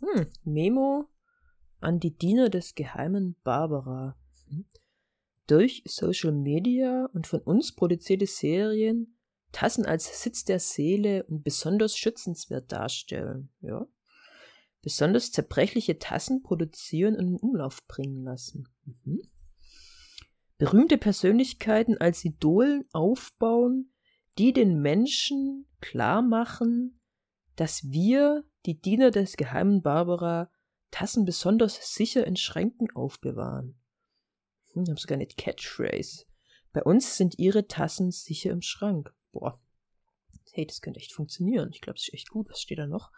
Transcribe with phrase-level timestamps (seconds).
[0.00, 1.08] Hm, Memo
[1.80, 4.16] an die Diener des geheimen Barbara.
[4.48, 4.64] Hm.
[5.46, 9.16] Durch Social Media und von uns produzierte Serien
[9.52, 13.50] Tassen als Sitz der Seele und besonders schützenswert darstellen.
[13.60, 13.86] Ja.
[14.82, 18.68] Besonders zerbrechliche Tassen produzieren und in Umlauf bringen lassen.
[18.84, 19.22] Mhm.
[20.56, 23.92] Berühmte Persönlichkeiten als Idolen aufbauen,
[24.38, 26.98] die den Menschen klar machen,
[27.56, 30.50] dass wir, die Diener des geheimen Barbara,
[30.90, 33.78] Tassen besonders sicher in Schränken aufbewahren.
[34.72, 36.24] Hm, ich habe sogar eine Catchphrase.
[36.72, 39.12] Bei uns sind ihre Tassen sicher im Schrank.
[39.32, 39.60] Boah.
[40.52, 41.70] Hey, das könnte echt funktionieren.
[41.72, 42.50] Ich glaube, es ist echt gut.
[42.50, 43.10] Was steht da noch?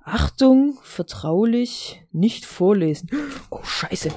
[0.00, 3.08] Achtung, vertraulich, nicht vorlesen.
[3.50, 4.12] Oh, scheiße.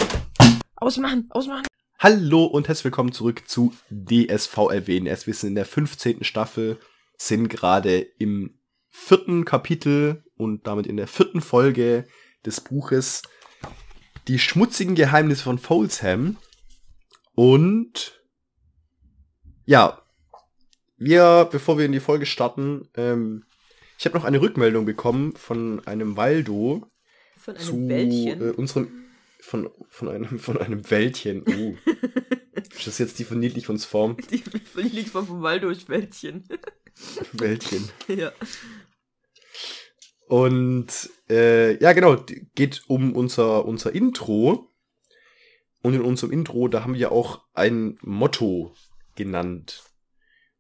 [0.76, 1.68] Ausmachen, ausmachen.
[2.00, 5.26] Hallo und herzlich willkommen zurück zu DSVLWNS.
[5.26, 6.24] Wir sind in der 15.
[6.24, 6.80] Staffel,
[7.18, 8.60] sind gerade im
[8.90, 12.06] vierten Kapitel und damit in der vierten Folge
[12.46, 13.22] des Buches
[14.28, 16.38] Die schmutzigen Geheimnisse von Folesham.
[17.34, 18.22] Und
[19.66, 20.02] ja,
[20.98, 23.46] wir, bevor wir in die Folge starten, ähm,
[23.98, 26.90] ich habe noch eine Rückmeldung bekommen von einem Waldo.
[27.38, 28.42] Von einem zu, Wäldchen.
[28.42, 29.06] Äh, unserem,
[29.40, 31.44] von, von, einem, von einem Wäldchen.
[31.48, 31.76] Uh.
[32.76, 34.18] ist das jetzt die von Niedlichungsform?
[34.32, 36.44] Die von Niedlichungsform von Waldo ist Wäldchen.
[37.34, 37.90] Wäldchen.
[38.08, 38.32] Ja.
[40.28, 42.18] Und äh, ja, genau,
[42.56, 44.70] geht um unser, unser Intro.
[45.82, 48.74] Und in unserem Intro, da haben wir auch ein Motto
[49.16, 49.84] genannt.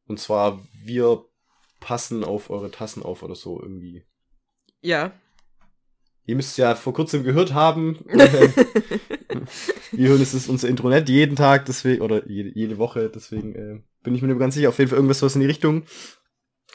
[0.05, 1.25] Und zwar, wir
[1.79, 4.05] passen auf eure Tassen auf oder so irgendwie.
[4.81, 5.11] Ja.
[6.25, 7.99] Ihr müsst ja vor kurzem gehört haben.
[9.91, 13.81] wir hören es ist unser Intronet jeden Tag, deswegen, oder jede, jede Woche, deswegen äh,
[14.03, 14.69] bin ich mir nicht ganz sicher.
[14.69, 15.83] Auf jeden Fall irgendwas was in die Richtung.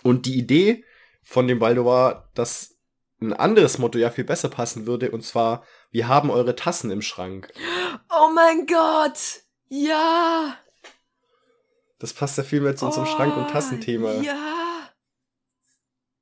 [0.03, 0.85] Und die Idee
[1.23, 2.77] von dem Baldo war, dass
[3.21, 7.03] ein anderes Motto ja viel besser passen würde, und zwar, wir haben eure Tassen im
[7.03, 7.53] Schrank.
[8.11, 9.43] Oh mein Gott!
[9.69, 10.57] Ja!
[11.99, 14.13] Das passt ja viel mehr zu unserem oh, Schrank- und Tassenthema.
[14.23, 14.91] Ja.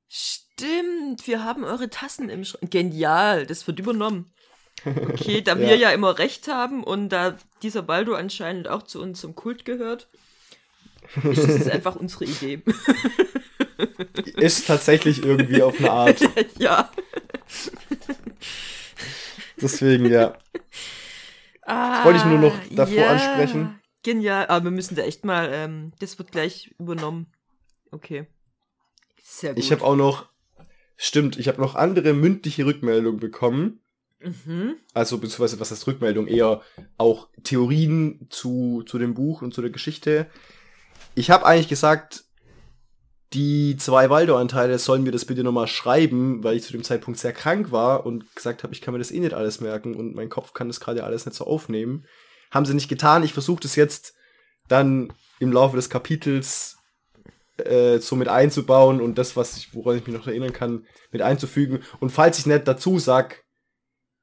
[0.07, 2.69] Stimmt, wir haben eure Tassen im Schrank.
[2.69, 4.31] Genial, das wird übernommen.
[4.85, 5.59] Okay, da ja.
[5.59, 9.65] wir ja immer recht haben und da dieser Baldo anscheinend auch zu uns zum Kult
[9.65, 10.07] gehört,
[11.23, 12.61] ist das einfach unsere Idee.
[14.35, 16.21] Ist tatsächlich irgendwie auf eine Art.
[16.57, 16.91] ja.
[19.61, 20.37] Deswegen, ja.
[21.63, 23.09] Ah, das wollte ich nur noch davor ja.
[23.09, 23.79] ansprechen.
[24.03, 27.27] Genial, aber wir müssen da echt mal, ähm, das wird gleich übernommen.
[27.91, 28.25] Okay.
[29.21, 29.63] Sehr gut.
[29.63, 30.29] Ich habe auch noch,
[30.97, 33.79] stimmt, ich habe noch andere mündliche Rückmeldungen bekommen.
[34.19, 34.75] Mhm.
[34.93, 36.27] Also, beziehungsweise, was heißt Rückmeldung?
[36.27, 36.61] Eher
[36.97, 40.27] auch Theorien zu, zu dem Buch und zu der Geschichte.
[41.15, 42.25] Ich habe eigentlich gesagt,
[43.33, 47.31] die zwei Waldo-Anteile sollen mir das bitte nochmal schreiben, weil ich zu dem Zeitpunkt sehr
[47.31, 50.29] krank war und gesagt habe, ich kann mir das eh nicht alles merken und mein
[50.29, 52.05] Kopf kann das gerade alles nicht so aufnehmen.
[52.51, 53.23] Haben sie nicht getan.
[53.23, 54.15] Ich versuche das jetzt
[54.67, 56.77] dann im Laufe des Kapitels
[57.57, 61.21] äh, so mit einzubauen und das, was ich, woran ich mich noch erinnern kann, mit
[61.21, 61.83] einzufügen.
[62.01, 63.43] Und falls ich nicht dazu sag,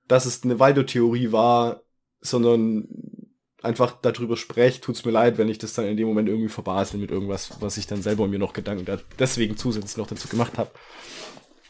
[0.07, 1.83] dass es eine Waldo-Theorie war,
[2.21, 2.89] sondern
[3.63, 7.01] einfach darüber spreche, tut's mir leid, wenn ich das dann in dem Moment irgendwie verbasel
[7.01, 8.87] mit irgendwas, was ich dann selber mir noch Gedanken
[9.19, 10.71] deswegen zusätzlich noch dazu gemacht habe.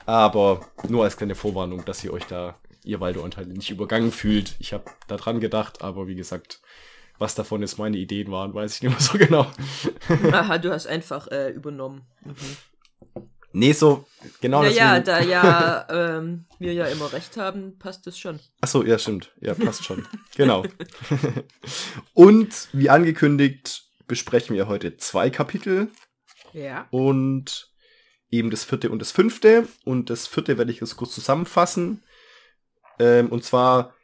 [0.06, 4.56] Aber nur als kleine Vorwarnung, dass ihr euch da ihr Waldo-Anteile nicht übergangen fühlt.
[4.58, 6.60] Ich habe da dran gedacht, aber wie gesagt,
[7.18, 9.46] was davon jetzt meine Ideen waren, weiß ich nicht mehr so genau.
[10.32, 12.06] Aha, du hast einfach äh, übernommen.
[12.24, 13.26] Mhm.
[13.52, 14.06] Nee, so
[14.40, 14.76] genau das.
[14.76, 15.86] Ja, da ja
[16.18, 18.40] ähm, wir ja immer recht haben, passt das schon.
[18.60, 19.32] Ach so, ja, stimmt.
[19.40, 20.06] Ja, passt schon.
[20.36, 20.64] genau.
[22.14, 25.88] und wie angekündigt besprechen wir heute zwei Kapitel.
[26.52, 26.86] Ja.
[26.90, 27.70] Und
[28.30, 29.66] eben das vierte und das fünfte.
[29.84, 32.02] Und das vierte werde ich jetzt kurz zusammenfassen.
[32.98, 33.94] Ähm, und zwar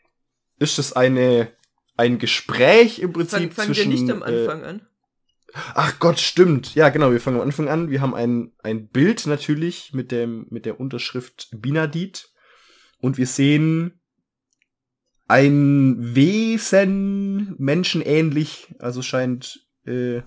[0.58, 1.50] ist es eine,
[1.96, 3.90] ein Gespräch im Prinzip Fang, fangen zwischen...
[3.90, 4.86] wir nicht am Anfang äh, an?
[5.54, 6.74] Ach Gott, stimmt.
[6.74, 7.88] Ja, genau, wir fangen am Anfang an.
[7.88, 12.30] Wir haben ein, ein Bild natürlich mit, dem, mit der Unterschrift Binadit.
[13.00, 14.00] Und wir sehen
[15.28, 20.22] ein Wesen, menschenähnlich, also scheint, äh,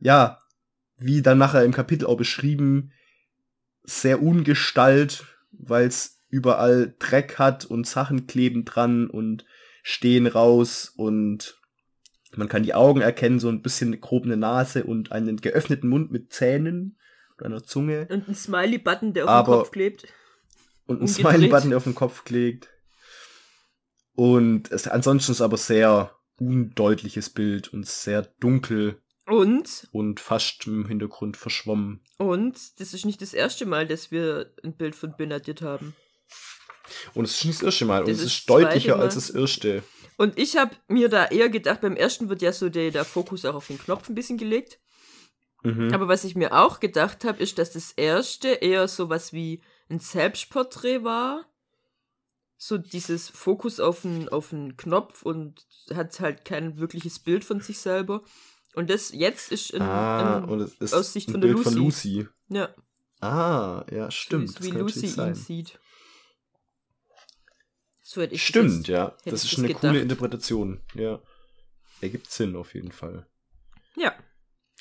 [0.00, 0.40] ja,
[0.98, 2.92] wie dann nachher im Kapitel auch beschrieben,
[3.84, 9.46] sehr ungestalt, weil es überall Dreck hat und Sachen kleben dran und
[9.82, 11.58] stehen raus und
[12.36, 16.10] man kann die Augen erkennen, so ein bisschen grob eine Nase und einen geöffneten Mund
[16.10, 16.98] mit Zähnen
[17.36, 18.06] und einer Zunge.
[18.10, 20.06] Und ein Smiley-Button, der auf Aber, dem Kopf klebt.
[20.86, 22.68] Und ein Smiley-Button, der auf dem Kopf klebt.
[24.14, 29.00] Und es, ansonsten ist aber sehr undeutliches Bild und sehr dunkel.
[29.26, 29.86] Und?
[29.92, 32.00] Und fast im Hintergrund verschwommen.
[32.16, 35.94] Und das ist nicht das erste Mal, dass wir ein Bild von Benedikt haben.
[37.14, 38.04] Und es ist nicht das erste Mal.
[38.04, 39.82] Und es ist deutlicher als das erste.
[40.18, 43.44] Und ich habe mir da eher gedacht, beim ersten wird ja so der, der Fokus
[43.44, 44.80] auch auf den Knopf ein bisschen gelegt.
[45.62, 45.94] Mhm.
[45.94, 49.62] Aber was ich mir auch gedacht habe, ist, dass das erste eher so was wie
[49.88, 51.46] ein Selbstporträt war.
[52.56, 57.60] So dieses Fokus auf den, auf den Knopf und hat halt kein wirkliches Bild von
[57.60, 58.22] sich selber.
[58.74, 61.62] Und das jetzt ist, in, ah, in, ist aus Sicht von Lucy.
[61.62, 62.28] Von Lucy.
[62.48, 62.74] Ja.
[63.20, 64.50] Ah, ja, stimmt.
[64.50, 65.78] So, wie Lucy ihn sieht.
[68.10, 69.16] So hätte ich Stimmt, das, ja.
[69.26, 69.82] Das ist das eine gedacht.
[69.82, 70.80] coole Interpretation.
[70.94, 71.20] Ja.
[72.00, 73.26] Ergibt Sinn auf jeden Fall.
[73.96, 74.14] Ja.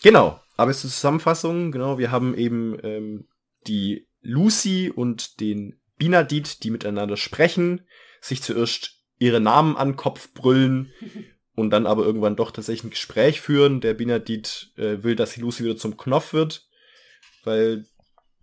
[0.02, 0.40] Genau.
[0.56, 3.28] Aber es ist Zusammenfassung, genau, wir haben eben ähm,
[3.68, 7.86] die Lucy und den Binadit, die miteinander sprechen,
[8.22, 10.94] sich zuerst ihre Namen an Kopf brüllen
[11.54, 13.82] und dann aber irgendwann doch tatsächlich ein Gespräch führen.
[13.82, 16.66] Der Binadit äh, will, dass die Lucy wieder zum Knopf wird,
[17.44, 17.86] weil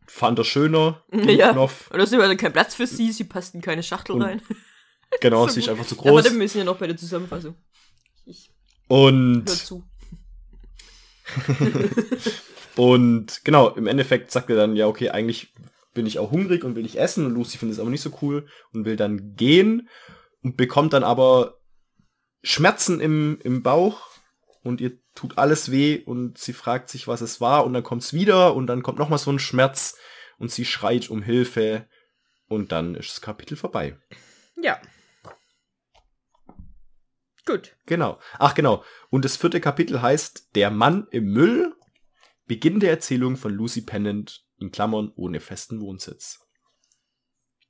[0.06, 1.52] fand er schöner, ja.
[1.52, 1.90] Knopf.
[1.90, 4.42] Und da ist überall kein Platz für sie, sie passt in keine Schachtel und, rein.
[5.20, 6.10] Genau, so sie ist einfach zu groß.
[6.10, 7.56] Aber dann müssen wir noch bei der Zusammenfassung.
[8.26, 8.50] Ich
[8.88, 9.84] und hör zu.
[12.76, 15.54] und genau, im Endeffekt sagt er dann, ja, okay, eigentlich
[15.94, 17.24] bin ich auch hungrig und will ich essen.
[17.26, 19.88] Und Lucy findet es aber nicht so cool und will dann gehen
[20.42, 21.60] und bekommt dann aber
[22.42, 24.10] Schmerzen im, im Bauch
[24.62, 28.02] und ihr tut alles weh und sie fragt sich, was es war und dann kommt
[28.02, 29.96] es wieder und dann kommt nochmal so ein Schmerz
[30.38, 31.86] und sie schreit um Hilfe
[32.48, 33.96] und dann ist das Kapitel vorbei.
[34.60, 34.80] Ja.
[37.46, 37.76] Gut.
[37.86, 38.18] Genau.
[38.38, 38.84] Ach genau.
[39.10, 41.74] Und das vierte Kapitel heißt Der Mann im Müll.
[42.46, 46.40] Beginn der Erzählung von Lucy Pennant in Klammern ohne festen Wohnsitz.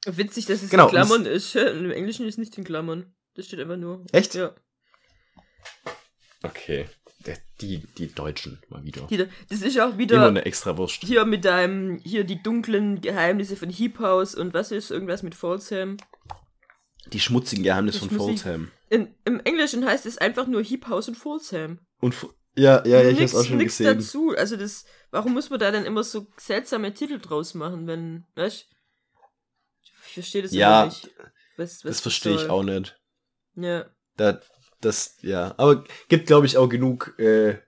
[0.05, 1.55] Witzig, dass es genau, in Klammern ist.
[1.55, 3.15] Im Englischen ist es nicht in Klammern.
[3.35, 4.05] Das steht einfach nur.
[4.13, 4.35] Echt?
[4.35, 4.55] Ja.
[6.43, 6.89] Okay.
[7.61, 9.07] Die, die Deutschen mal wieder.
[9.07, 10.17] Die, das ist auch wieder.
[10.17, 11.03] Immer eine extra Wurst.
[11.03, 15.35] Hier mit deinem, hier die dunklen Geheimnisse von Heap House und was ist irgendwas mit
[15.35, 15.97] Folsham?
[17.13, 18.71] Die schmutzigen Geheimnisse von Folsham.
[18.95, 21.81] In, Im Englischen heißt es einfach nur Heap House und Folsham.
[22.01, 22.15] Und
[22.57, 23.99] ja, ja, ja, ich hab's auch schon nix gesehen.
[23.99, 24.37] dazu.
[24.37, 28.69] Also das, warum muss man da dann immer so seltsame Titel draus machen, wenn, weißt
[30.07, 31.11] Ich verstehe das ja nicht.
[31.57, 32.97] Was, was das verstehe ich auch nicht.
[33.57, 33.87] Ja.
[34.17, 34.41] Da,
[34.81, 35.55] das, ja.
[35.57, 37.59] Aber gibt, glaube ich, auch genug äh,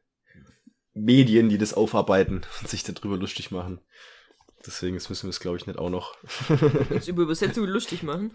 [0.95, 3.81] Medien, die das aufarbeiten und sich darüber lustig machen.
[4.65, 6.17] Deswegen müssen wir es, glaube ich, nicht auch noch.
[6.91, 8.31] Uns über Übersetzungen lustig machen?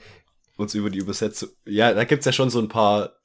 [0.61, 1.49] Uns über die Übersetzung.
[1.65, 3.15] Ja, da gibt es ja schon so ein paar,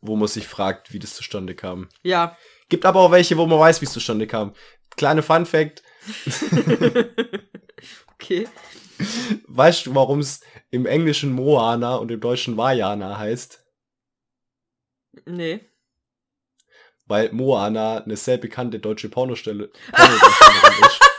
[0.00, 1.88] wo man sich fragt, wie das zustande kam.
[2.04, 2.38] Ja.
[2.68, 4.54] Gibt aber auch welche, wo man weiß, wie es zustande kam.
[4.96, 5.82] Kleine Fun Fact.
[8.14, 8.46] okay.
[9.48, 10.40] Weißt du, warum es
[10.70, 13.64] im Englischen Moana und im Deutschen Vajana heißt?
[15.26, 15.68] Nee.
[17.06, 21.00] Weil Moana eine sehr bekannte deutsche Pornostelle ist.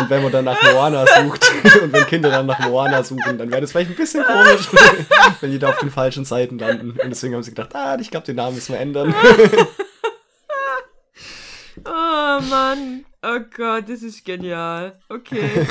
[0.00, 1.50] Und wenn man dann nach Moana sucht
[1.82, 4.68] und wenn Kinder dann nach Moana suchen, dann wäre das vielleicht ein bisschen komisch,
[5.40, 6.92] wenn die da auf den falschen Seiten landen.
[6.92, 9.14] Und deswegen haben sie gedacht, ah, ich glaube, den Namen müssen wir ändern.
[11.84, 13.04] oh Mann.
[13.22, 14.98] Oh Gott, das ist genial.
[15.08, 15.66] Okay.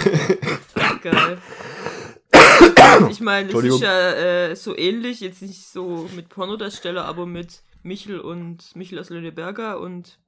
[1.01, 1.37] Geil.
[3.09, 7.63] Ich meine, es ist ja äh, so ähnlich, jetzt nicht so mit Pornodarsteller, aber mit
[7.81, 10.19] Michel und Michel aus Lüneberger und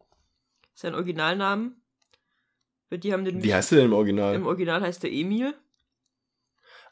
[0.74, 1.81] sein Originalnamen.
[2.92, 4.36] Die haben den Wie heißt der denn im Original?
[4.36, 5.54] Im Original heißt er Emil.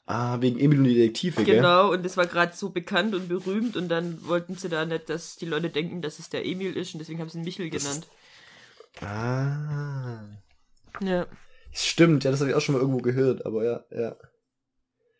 [0.06, 1.58] Ah, wegen Emil und die Detektive, gell?
[1.58, 5.08] Genau, und das war gerade so bekannt und berühmt und dann wollten sie da nicht,
[5.08, 7.70] dass die Leute denken, dass es der Emil ist und deswegen haben sie ihn Michel
[7.70, 8.08] genannt.
[8.96, 9.04] Ist...
[9.04, 10.26] Ah.
[11.02, 11.28] Ja.
[11.72, 14.16] Stimmt, ja, das habe ich auch schon mal irgendwo gehört, aber ja, ja.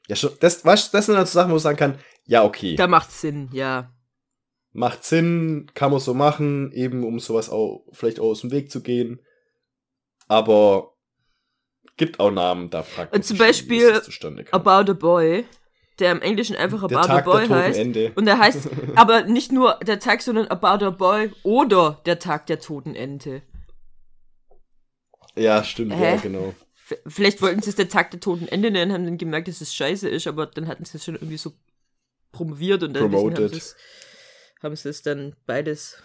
[0.08, 2.76] Ja, schon, das, was, das sind halt so Sachen, wo ich sagen kann, ja, okay.
[2.76, 3.94] Da macht Sinn, ja.
[4.72, 8.72] Macht Sinn, kann man so machen, eben um sowas auch vielleicht auch aus dem Weg
[8.72, 9.20] zu gehen.
[10.30, 10.94] Aber
[11.98, 14.02] gibt auch Namen, da fragt man Zum Beispiel
[14.52, 15.46] About a Boy,
[15.98, 17.80] der im Englischen einfach About a Boy heißt.
[17.80, 18.14] Ende.
[18.16, 22.46] Und der heißt aber nicht nur der Tag, sondern About a Boy oder der Tag
[22.46, 23.42] der toten Ente.
[25.36, 26.12] Ja, stimmt, Hä?
[26.12, 26.54] ja, genau.
[27.06, 29.74] Vielleicht wollten sie es der Tag der toten Ende nennen, haben dann gemerkt, dass es
[29.74, 31.54] scheiße ist, aber dann hatten sie es schon irgendwie so
[32.32, 33.12] promoviert und dann
[34.62, 35.98] haben sie es dann beides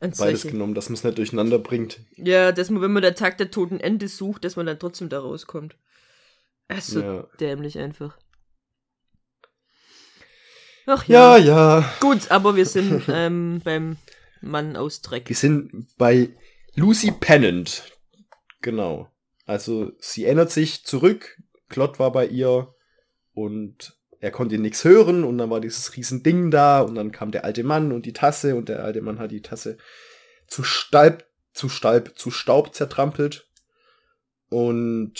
[0.00, 2.00] beides genommen, dass man es nicht durcheinander bringt.
[2.16, 5.08] Ja, dass man, wenn man der Tag der toten Ende sucht, dass man dann trotzdem
[5.08, 5.76] da rauskommt.
[6.68, 7.26] Das ist so ja.
[7.40, 8.16] dämlich einfach.
[10.86, 11.36] Ach ja.
[11.36, 11.94] Ja, ja.
[12.00, 13.96] Gut, aber wir sind ähm, beim
[14.40, 15.28] Mann aus Dreck.
[15.28, 16.30] Wir sind bei
[16.74, 17.92] Lucy Pennant.
[18.62, 19.10] Genau.
[19.46, 22.74] Also sie erinnert sich zurück, Klott war bei ihr
[23.32, 27.30] und er konnte nichts hören und dann war dieses riesen Ding da und dann kam
[27.30, 29.78] der alte Mann und die Tasse und der alte Mann hat die Tasse
[30.46, 33.48] zu Staub, zu Staub, zu Staub zertrampelt
[34.48, 35.14] und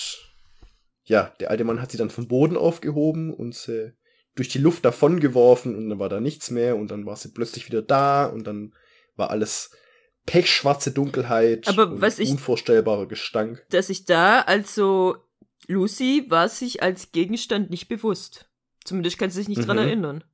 [1.04, 3.92] ja, der alte Mann hat sie dann vom Boden aufgehoben und sie
[4.34, 7.32] durch die Luft davon geworfen und dann war da nichts mehr und dann war sie
[7.32, 8.74] plötzlich wieder da und dann
[9.16, 9.70] war alles
[10.26, 13.64] pechschwarze Dunkelheit Aber was ich, unvorstellbarer Gestank.
[13.70, 15.16] Dass ich da, also
[15.66, 18.47] Lucy war sich als Gegenstand nicht bewusst.
[18.88, 19.66] Zumindest kann sie sich nicht mhm.
[19.66, 20.24] dran erinnern.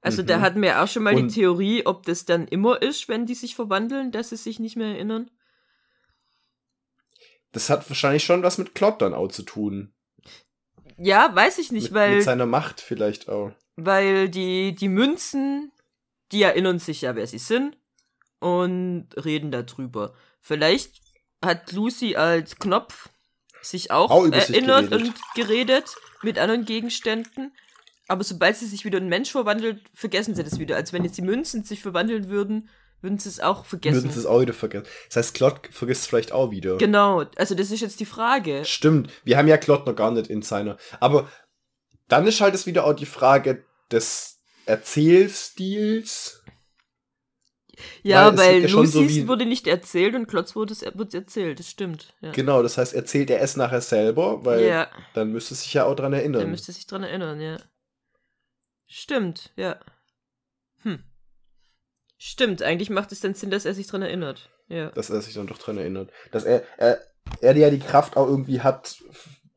[0.00, 0.26] Also mhm.
[0.26, 3.24] da hatten wir auch schon mal und die Theorie, ob das dann immer ist, wenn
[3.24, 5.30] die sich verwandeln, dass sie sich nicht mehr erinnern.
[7.52, 9.94] Das hat wahrscheinlich schon was mit Klott dann auch zu tun.
[10.96, 12.16] Ja, weiß ich nicht, mit, weil.
[12.16, 13.52] Mit seiner Macht vielleicht auch.
[13.76, 15.70] Weil die, die Münzen,
[16.32, 17.76] die erinnern sich ja, wer sie sind
[18.40, 20.14] und reden darüber.
[20.40, 21.00] Vielleicht
[21.44, 23.08] hat Lucy als Knopf
[23.60, 25.08] sich auch, auch erinnert geredet.
[25.08, 27.52] und geredet mit anderen Gegenständen.
[28.08, 30.76] Aber sobald sie sich wieder in Mensch verwandelt, vergessen sie das wieder.
[30.76, 32.68] Als wenn jetzt die Münzen sich verwandeln würden,
[33.00, 33.96] würden sie es auch vergessen.
[33.96, 34.86] Würden sie es auch wieder vergessen.
[35.08, 36.78] Das heißt, Klott vergisst es vielleicht auch wieder.
[36.78, 38.64] Genau, also das ist jetzt die Frage.
[38.64, 40.76] Stimmt, wir haben ja Klott noch gar nicht in seiner.
[41.00, 41.28] Aber
[42.08, 46.41] dann ist halt es wieder auch die Frage des Erzählstils.
[48.02, 51.68] Ja, weil, weil Lucy's so wurde nicht erzählt und Klotz wurde es wird erzählt, das
[51.68, 52.14] stimmt.
[52.20, 52.32] Ja.
[52.32, 54.88] Genau, das heißt, erzählt er es nachher selber, weil ja.
[55.14, 56.42] dann müsste sich ja auch dran erinnern.
[56.42, 57.58] Dann müsste sich dran erinnern, ja.
[58.86, 59.80] Stimmt, ja.
[60.82, 61.02] Hm.
[62.18, 64.50] Stimmt, eigentlich macht es dann Sinn, dass er sich dran erinnert.
[64.68, 64.90] Ja.
[64.90, 66.10] Dass er sich dann doch dran erinnert.
[66.30, 67.00] Dass er, er,
[67.40, 69.02] er ja die Kraft auch irgendwie hat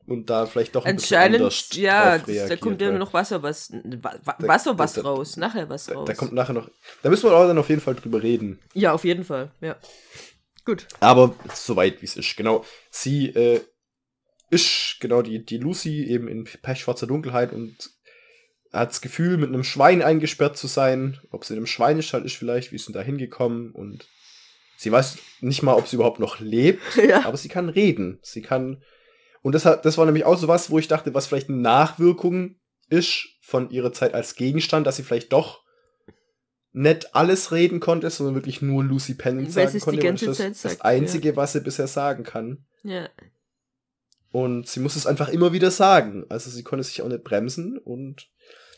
[0.06, 3.42] und da vielleicht doch ein Anscheinend, bisschen ja, das, da kommt ja nur noch Wasser,
[3.42, 6.06] was, Wasser, was da, raus, nachher was raus.
[6.06, 6.70] Da, kommt nachher noch,
[7.02, 8.58] da müssen wir auch dann auf jeden Fall drüber reden.
[8.74, 9.76] Ja, auf jeden Fall, ja.
[10.64, 10.86] Gut.
[11.00, 12.64] Aber soweit wie es ist, genau.
[12.90, 13.60] Sie äh,
[14.50, 17.90] ist, genau, die, die Lucy eben in pechschwarzer Dunkelheit und
[18.72, 21.18] hat das Gefühl, mit einem Schwein eingesperrt zu sein.
[21.30, 24.08] Ob sie in einem Schweinestall ist vielleicht, wie ist sie da hingekommen und
[24.76, 27.24] sie weiß nicht mal, ob sie überhaupt noch lebt, ja.
[27.24, 28.18] aber sie kann reden.
[28.22, 28.82] Sie kann.
[29.46, 31.58] Und das, hat, das war nämlich auch so was, wo ich dachte, was vielleicht eine
[31.58, 32.56] Nachwirkung
[32.88, 35.62] ist von ihrer Zeit als Gegenstand, dass sie vielleicht doch
[36.72, 40.00] nicht alles reden konnte, sondern wirklich nur Lucy Pennant sagen konnte.
[40.00, 41.36] Die ganze das, Zeit sagt, das Einzige, ja.
[41.36, 42.66] was sie bisher sagen kann.
[42.82, 43.08] Ja.
[44.32, 46.26] Und sie muss es einfach immer wieder sagen.
[46.28, 48.28] Also sie konnte sich auch nicht bremsen und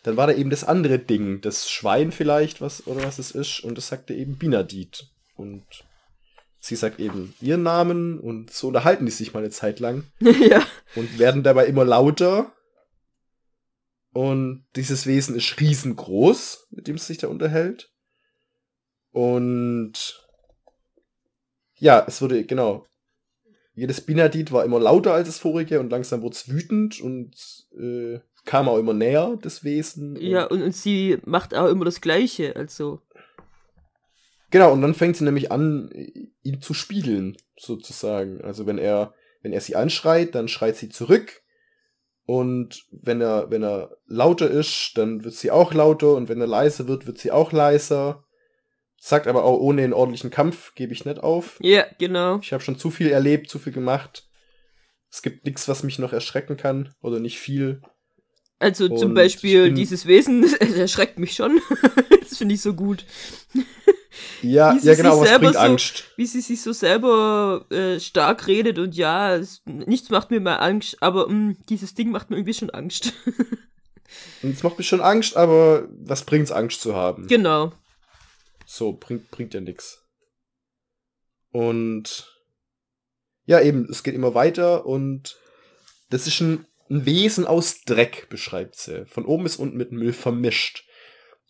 [0.03, 3.61] dann war da eben das andere Ding, das Schwein vielleicht, was oder was es ist,
[3.61, 5.09] und das sagte eben Binadit.
[5.35, 5.65] Und
[6.69, 10.05] sie sagt eben ihren Namen und so unterhalten die sich mal eine Zeit lang.
[10.21, 10.65] ja.
[10.95, 12.53] Und werden dabei immer lauter.
[14.13, 17.91] Und dieses Wesen ist riesengroß, mit dem es sich da unterhält.
[19.11, 20.25] Und
[21.77, 22.87] ja, es wurde, genau.
[23.75, 28.19] Jedes Binadit war immer lauter als das vorige und langsam wurde es wütend und äh,
[28.45, 30.17] kam auch immer näher, das Wesen.
[30.17, 33.01] Und ja, und, und sie macht auch immer das Gleiche, also.
[34.51, 35.91] Genau, und dann fängt sie nämlich an,
[36.43, 38.41] ihn zu spiegeln, sozusagen.
[38.43, 41.43] Also wenn er, wenn er sie anschreit, dann schreit sie zurück.
[42.25, 46.15] Und wenn er, wenn er lauter ist, dann wird sie auch lauter.
[46.15, 48.25] Und wenn er leiser wird, wird sie auch leiser.
[49.01, 51.59] Sagt aber auch, ohne einen ordentlichen Kampf gebe ich nicht auf.
[51.63, 52.39] Ja, genau.
[52.43, 54.29] Ich habe schon zu viel erlebt, zu viel gemacht.
[55.11, 56.95] Es gibt nichts, was mich noch erschrecken kann.
[57.01, 57.81] Oder nicht viel.
[58.59, 61.61] Also und zum Beispiel dieses Wesen, erschreckt mich schon.
[62.21, 63.05] das finde ich so gut.
[64.43, 66.05] Ja, ja genau, was bringt so, Angst.
[66.17, 70.57] Wie sie sich so selber äh, stark redet und ja, es, nichts macht mir mal
[70.57, 73.13] Angst, aber mh, mm, dieses Ding macht mir irgendwie schon Angst.
[74.43, 77.27] und es macht mich schon Angst, aber was bringt's Angst zu haben?
[77.27, 77.73] Genau.
[78.67, 80.05] So, bringt, bringt ja nichts.
[81.51, 82.33] Und
[83.47, 85.37] ja, eben, es geht immer weiter und
[86.11, 89.05] das ist ein ein Wesen aus Dreck, beschreibt sie.
[89.07, 90.85] Von oben bis unten mit Müll vermischt.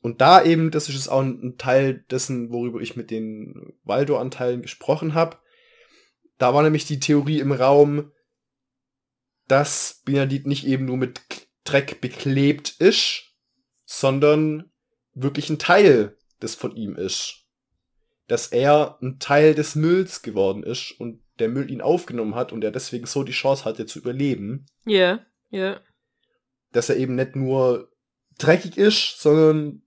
[0.00, 4.62] Und da eben, das ist es auch ein Teil dessen, worüber ich mit den Waldo-Anteilen
[4.62, 5.38] gesprochen habe.
[6.38, 8.12] Da war nämlich die Theorie im Raum,
[9.48, 11.20] dass Benedikt nicht eben nur mit
[11.64, 13.34] Dreck beklebt ist,
[13.84, 14.70] sondern
[15.14, 17.46] wirklich ein Teil des von ihm ist.
[18.28, 22.62] Dass er ein Teil des Mülls geworden ist und der Müll ihn aufgenommen hat und
[22.62, 24.66] er deswegen so die Chance hatte zu überleben.
[24.84, 25.58] Ja, yeah, ja.
[25.58, 25.80] Yeah.
[26.72, 27.90] Dass er eben nicht nur
[28.38, 29.82] dreckig ist, sondern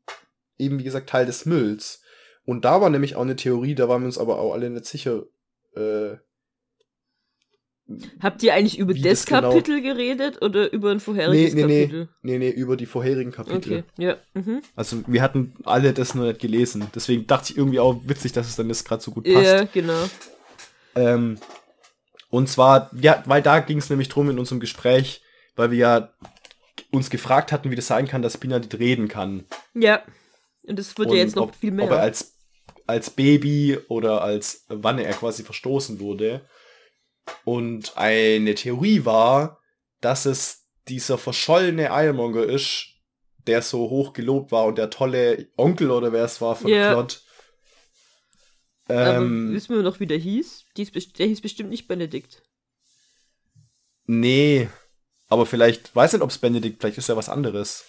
[0.57, 2.01] eben, wie gesagt, Teil des Mülls.
[2.45, 4.85] Und da war nämlich auch eine Theorie, da waren wir uns aber auch alle nicht
[4.85, 5.23] sicher.
[5.75, 6.17] Äh,
[8.21, 11.81] Habt ihr eigentlich über das, das genau Kapitel geredet oder über ein vorheriges nee, nee,
[11.81, 12.09] Kapitel?
[12.21, 13.79] Nee, nee, über die vorherigen Kapitel.
[13.79, 14.17] Okay, ja.
[14.33, 14.61] Mhm.
[14.75, 16.87] Also wir hatten alle das noch nicht gelesen.
[16.95, 19.45] Deswegen dachte ich irgendwie auch witzig, dass es dann jetzt gerade so gut passt.
[19.45, 20.09] Ja, genau.
[20.95, 21.37] Ähm,
[22.29, 25.21] und zwar, ja, weil da ging es nämlich drum in unserem Gespräch,
[25.55, 26.13] weil wir ja
[26.91, 29.45] uns gefragt hatten, wie das sein kann, dass Binadit reden kann.
[29.73, 30.03] Ja.
[30.63, 31.85] Und das wird und ja jetzt noch ob, viel mehr.
[31.85, 32.37] Ob er als,
[32.85, 36.47] als Baby oder als wann er quasi verstoßen wurde.
[37.45, 39.61] Und eine Theorie war,
[40.01, 42.87] dass es dieser verschollene Ironmonger ist,
[43.47, 46.93] der so hoch gelobt war und der tolle Onkel oder wer es war von yeah.
[46.93, 47.23] Plot.
[48.89, 50.65] Ähm, wissen wir noch, wie der hieß?
[51.17, 52.43] Der hieß bestimmt nicht Benedikt.
[54.05, 54.67] Nee,
[55.31, 57.85] aber vielleicht, weiß nicht, ob es Benedikt, vielleicht ist ja was anderes.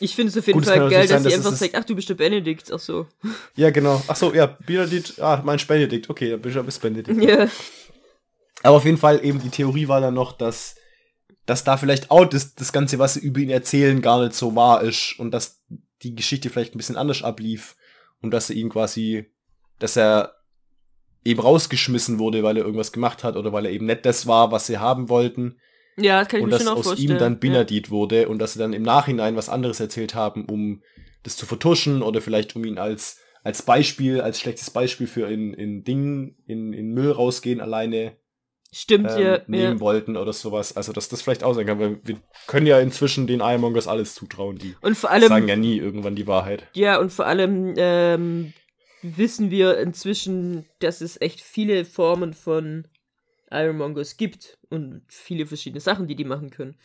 [0.00, 1.94] Ich finde es auf jeden Gut, Fall geil, sein, dass sie einfach sagt, ach, du
[1.94, 3.06] bist der Benedikt, ach so.
[3.54, 4.02] Ja, genau.
[4.08, 7.22] Ach so, ja, Benedikt, ah, mein Benedikt, okay, dann bist du Benedikt.
[7.22, 7.36] Ja.
[7.36, 7.50] Yeah.
[8.64, 10.74] Aber auf jeden Fall, eben die Theorie war dann noch, dass,
[11.46, 14.56] dass da vielleicht auch das, das Ganze, was sie über ihn erzählen, gar nicht so
[14.56, 15.62] wahr ist und dass
[16.02, 17.76] die Geschichte vielleicht ein bisschen anders ablief
[18.22, 19.32] und dass sie ihn quasi,
[19.78, 20.34] dass er
[21.24, 24.50] eben rausgeschmissen wurde, weil er irgendwas gemacht hat oder weil er eben nicht das war,
[24.50, 25.60] was sie haben wollten.
[25.98, 26.92] Ja, das kann ich und mir schon auch vorstellen.
[26.92, 27.90] Und dass aus ihm dann Binadit ja.
[27.90, 30.82] wurde und dass sie dann im Nachhinein was anderes erzählt haben, um
[31.22, 35.54] das zu vertuschen oder vielleicht um ihn als, als Beispiel, als schlechtes Beispiel für in,
[35.54, 38.16] in Dingen, in, in Müll rausgehen alleine
[38.70, 39.80] Stimmt, ähm, ja, nehmen ja.
[39.80, 40.76] wollten oder sowas.
[40.76, 44.14] Also, dass das vielleicht auch sein kann, weil wir können ja inzwischen den Ironmongers alles
[44.14, 44.58] zutrauen.
[44.58, 46.66] Die und vor allem, sagen ja nie irgendwann die Wahrheit.
[46.74, 48.52] Ja, und vor allem ähm,
[49.00, 52.86] wissen wir inzwischen, dass es echt viele Formen von
[53.50, 56.76] Ironmongers gibt und viele verschiedene Sachen, die die machen können.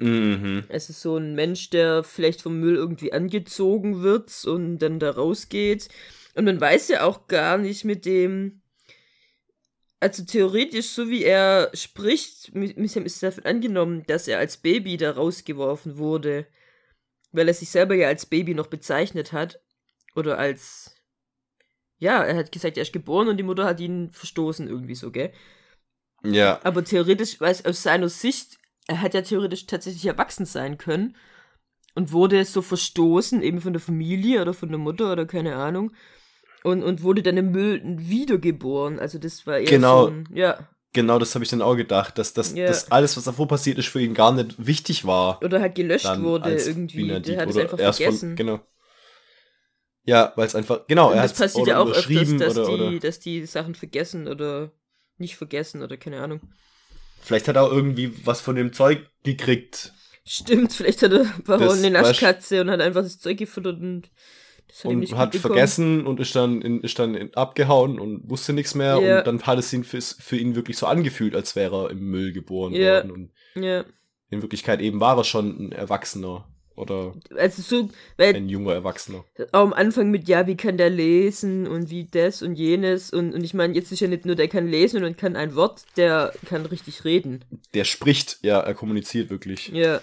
[0.00, 0.64] Mhm.
[0.68, 5.10] Es ist so ein Mensch, der vielleicht vom Müll irgendwie angezogen wird und dann da
[5.10, 5.88] rausgeht.
[6.34, 8.62] Und man weiß ja auch gar nicht mit dem.
[10.00, 15.98] Also theoretisch, so wie er spricht, ist davon angenommen, dass er als Baby da rausgeworfen
[15.98, 16.46] wurde.
[17.32, 19.60] Weil er sich selber ja als Baby noch bezeichnet hat.
[20.16, 20.96] Oder als.
[21.98, 25.10] Ja, er hat gesagt, er ist geboren und die Mutter hat ihn verstoßen, irgendwie so,
[25.10, 25.30] gell?
[26.22, 26.60] Ja.
[26.64, 31.16] Aber theoretisch, weiß aus seiner Sicht, er hat ja theoretisch tatsächlich erwachsen sein können
[31.94, 35.92] und wurde so verstoßen, eben von der Familie oder von der Mutter oder keine Ahnung.
[36.62, 38.98] Und, und wurde dann im Müll wiedergeboren.
[38.98, 40.04] Also das war eher genau.
[40.04, 40.68] so ein, ja.
[40.92, 42.66] Genau, das habe ich dann auch gedacht, dass das ja.
[42.66, 45.42] dass alles, was davor passiert ist, für ihn gar nicht wichtig war.
[45.42, 47.06] Oder halt gelöscht wurde irgendwie.
[47.20, 48.30] Der hat es einfach vergessen.
[48.30, 48.60] Von, genau.
[50.04, 52.66] Ja, weil es einfach, genau, und er hat es passiert ja auch öfters, dass, oder,
[52.66, 52.98] die, oder.
[52.98, 54.72] dass die Sachen vergessen oder
[55.20, 56.40] nicht vergessen oder keine Ahnung.
[57.20, 59.92] Vielleicht hat er auch irgendwie was von dem Zeug gekriegt.
[60.24, 64.10] Stimmt, vielleicht hat er Baron eine Naschkatze und hat einfach das Zeug gefuttert und
[64.68, 68.52] das hat, und hat vergessen und ist dann, in, ist dann in, abgehauen und wusste
[68.52, 69.18] nichts mehr yeah.
[69.18, 72.00] und dann hat es ihn für, für, ihn wirklich so angefühlt, als wäre er im
[72.00, 73.02] Müll geboren yeah.
[73.02, 73.10] worden.
[73.10, 73.84] Und yeah.
[74.30, 76.48] in Wirklichkeit eben war er schon ein Erwachsener.
[76.80, 79.24] Oder also so, weil ein junger Erwachsener.
[79.52, 83.12] Auch am Anfang mit, ja, wie kann der lesen und wie das und jenes.
[83.12, 85.54] Und, und ich meine, jetzt ist ja nicht nur, der kann lesen und kann ein
[85.54, 87.44] Wort, der kann richtig reden.
[87.74, 89.68] Der spricht, ja, er kommuniziert wirklich.
[89.68, 90.00] Ja.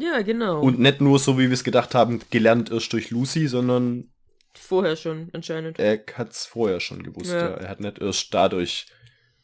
[0.00, 0.60] Ja, genau.
[0.60, 4.10] Und nicht nur so, wie wir es gedacht haben, gelernt erst durch Lucy, sondern.
[4.52, 5.78] Vorher schon, anscheinend.
[5.78, 7.50] Er hat es vorher schon gewusst, ja.
[7.50, 7.54] ja.
[7.54, 8.86] Er hat nicht erst dadurch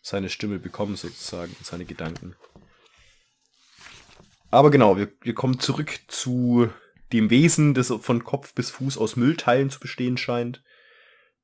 [0.02, 2.34] seine Stimme bekommen, sozusagen, seine Gedanken.
[4.50, 6.68] Aber genau, wir, wir kommen zurück zu
[7.12, 10.62] dem Wesen, das von Kopf bis Fuß aus Müllteilen zu bestehen scheint.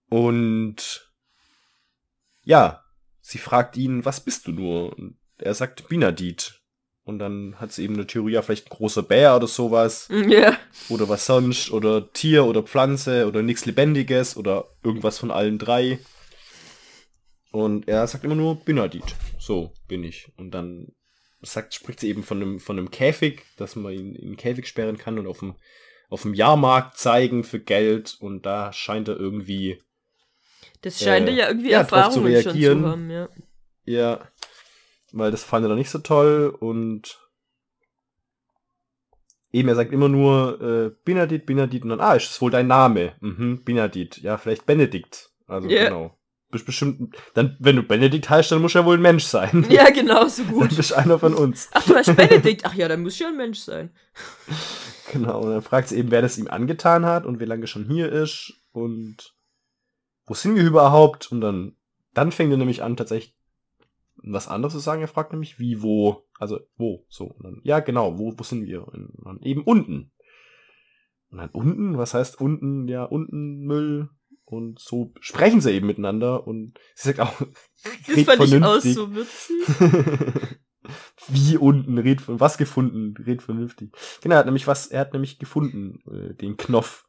[0.08, 1.10] Und
[2.42, 2.84] ja,
[3.20, 4.96] sie fragt ihn, was bist du nur?
[4.96, 6.62] Und er sagt Binadit.
[7.04, 10.08] Und dann hat sie eben eine Theorie, ja, vielleicht ein großer Bär oder sowas.
[10.28, 10.58] Ja.
[10.88, 11.70] Oder was sonst.
[11.70, 16.00] Oder Tier oder Pflanze oder nichts Lebendiges oder irgendwas von allen drei.
[17.52, 19.14] Und er sagt immer nur Binadit.
[19.38, 20.32] So bin ich.
[20.36, 20.88] Und dann
[21.42, 24.66] sagt, spricht sie eben von einem, von einem Käfig, dass man ihn in den Käfig
[24.66, 25.54] sperren kann und auf dem,
[26.08, 29.82] auf dem Jahrmarkt zeigen für Geld und da scheint er irgendwie.
[30.82, 33.28] Das scheint äh, er ja irgendwie ja, Erfahrungen zu schon zu haben, ja.
[33.84, 34.28] Ja,
[35.12, 37.18] weil das fand er dann nicht so toll und
[39.52, 42.66] eben, er sagt immer nur äh, Benedikt, Benedikt und dann, ah, ist das wohl dein
[42.66, 43.14] Name?
[43.20, 44.18] Mhm, Benedikt.
[44.18, 45.30] Ja, vielleicht Benedikt.
[45.46, 45.88] Also, yeah.
[45.88, 46.15] genau
[46.64, 49.66] bestimmt, dann, wenn du Benedikt heißt, dann muss ja wohl ein Mensch sein.
[49.68, 50.70] Ja, genau, so gut.
[50.70, 51.68] Dann bist einer von uns.
[51.72, 52.64] Ach, du heißt Benedikt?
[52.64, 53.90] Ach ja, dann muss ja ein Mensch sein.
[55.12, 57.68] Genau, und dann fragt sie eben, wer das ihm angetan hat und wie lange er
[57.68, 59.36] schon hier ist und
[60.26, 61.30] wo sind wir überhaupt?
[61.30, 61.76] Und dann,
[62.12, 63.36] dann fängt er nämlich an, tatsächlich
[64.16, 65.02] was anderes zu sagen.
[65.02, 67.26] Er fragt nämlich, wie, wo, also wo, so.
[67.26, 68.86] Und dann, ja, genau, wo, wo sind wir?
[68.88, 70.10] Und dann eben unten.
[71.30, 72.88] Und dann unten, was heißt unten?
[72.88, 74.10] Ja, unten Müll,
[74.46, 77.34] und so sprechen sie eben miteinander und sie sagt auch,
[78.06, 78.92] das red fand vernünftig.
[78.92, 79.66] Ich auch so witzig.
[81.28, 83.90] Wie unten, red von was gefunden, red vernünftig.
[84.22, 87.04] Genau, er hat nämlich was, er hat nämlich gefunden, äh, den Knopf.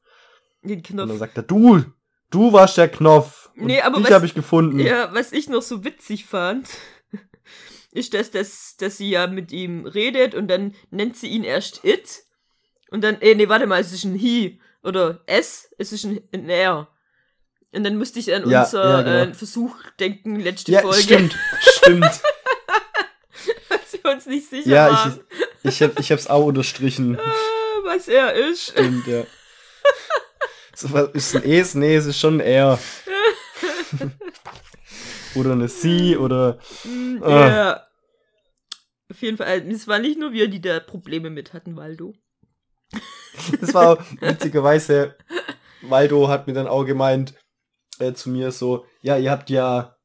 [0.63, 1.03] Den Knopf.
[1.03, 1.83] Und dann sagt er, du,
[2.31, 3.51] du warst der Knopf.
[3.55, 4.79] Und nee, aber dich habe ich gefunden.
[4.79, 6.67] Ja, was ich noch so witzig fand,
[7.91, 11.85] ist, dass, dass, dass sie ja mit ihm redet und dann nennt sie ihn erst
[11.85, 12.23] it
[12.89, 16.21] und dann, äh, nee, warte mal, es ist ein he oder s, es ist ein,
[16.31, 16.89] ein r.
[17.71, 19.31] Und dann musste ich an ja, unser ja, genau.
[19.31, 21.01] äh, Versuch denken, letzte ja, Folge.
[21.01, 22.03] Stimmt, stimmt.
[23.69, 25.11] Als wir uns nicht sicher ja, waren.
[25.11, 27.19] Ja, ich, ich, hab, ich hab's auch unterstrichen.
[27.19, 27.33] Ah,
[27.83, 28.71] was er ist.
[28.71, 29.25] Stimmt, ja.
[30.75, 31.75] So, was ist ein Es?
[31.75, 32.79] Nee, es ist schon ein Er.
[35.35, 36.59] oder eine Sie oder.
[36.83, 37.47] Mm, ah.
[37.49, 37.87] Ja.
[39.09, 42.13] Auf jeden Fall, es war nicht nur wir, die da Probleme mit hatten, Waldo.
[43.59, 45.15] Das war witzigerweise,
[45.81, 47.33] Waldo hat mir dann auch gemeint
[47.99, 49.95] äh, zu mir so, ja, ihr habt ja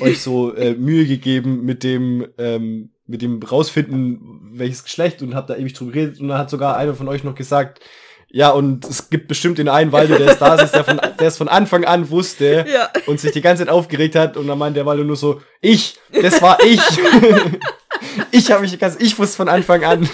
[0.00, 5.48] euch so äh, Mühe gegeben mit dem, ähm, mit dem rausfinden, welches Geschlecht und habt
[5.48, 7.80] da ewig drüber geredet und dann hat sogar einer von euch noch gesagt,
[8.28, 11.28] ja, und es gibt bestimmt den einen Waldo, der ist da ist, der, von, der
[11.28, 12.90] es von Anfang an wusste ja.
[13.06, 15.98] und sich die ganze Zeit aufgeregt hat und dann meint der Waldo nur so, ich,
[16.10, 16.80] das war ich.
[18.30, 20.08] ich habe mich ich wusste von Anfang an.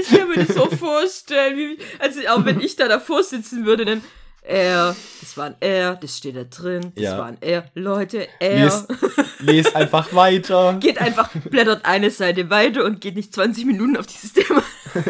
[0.00, 3.84] Ich kann mir das so vorstellen, wie, also auch wenn ich da davor sitzen würde,
[3.84, 4.02] dann
[4.48, 7.18] er, das war ein R, das steht da drin, das ja.
[7.18, 7.70] war ein R.
[7.74, 8.64] Leute, R.
[8.64, 8.88] Lest,
[9.40, 10.74] lest einfach weiter.
[10.80, 14.62] Geht einfach, blättert eine Seite weiter und geht nicht 20 Minuten auf dieses Thema.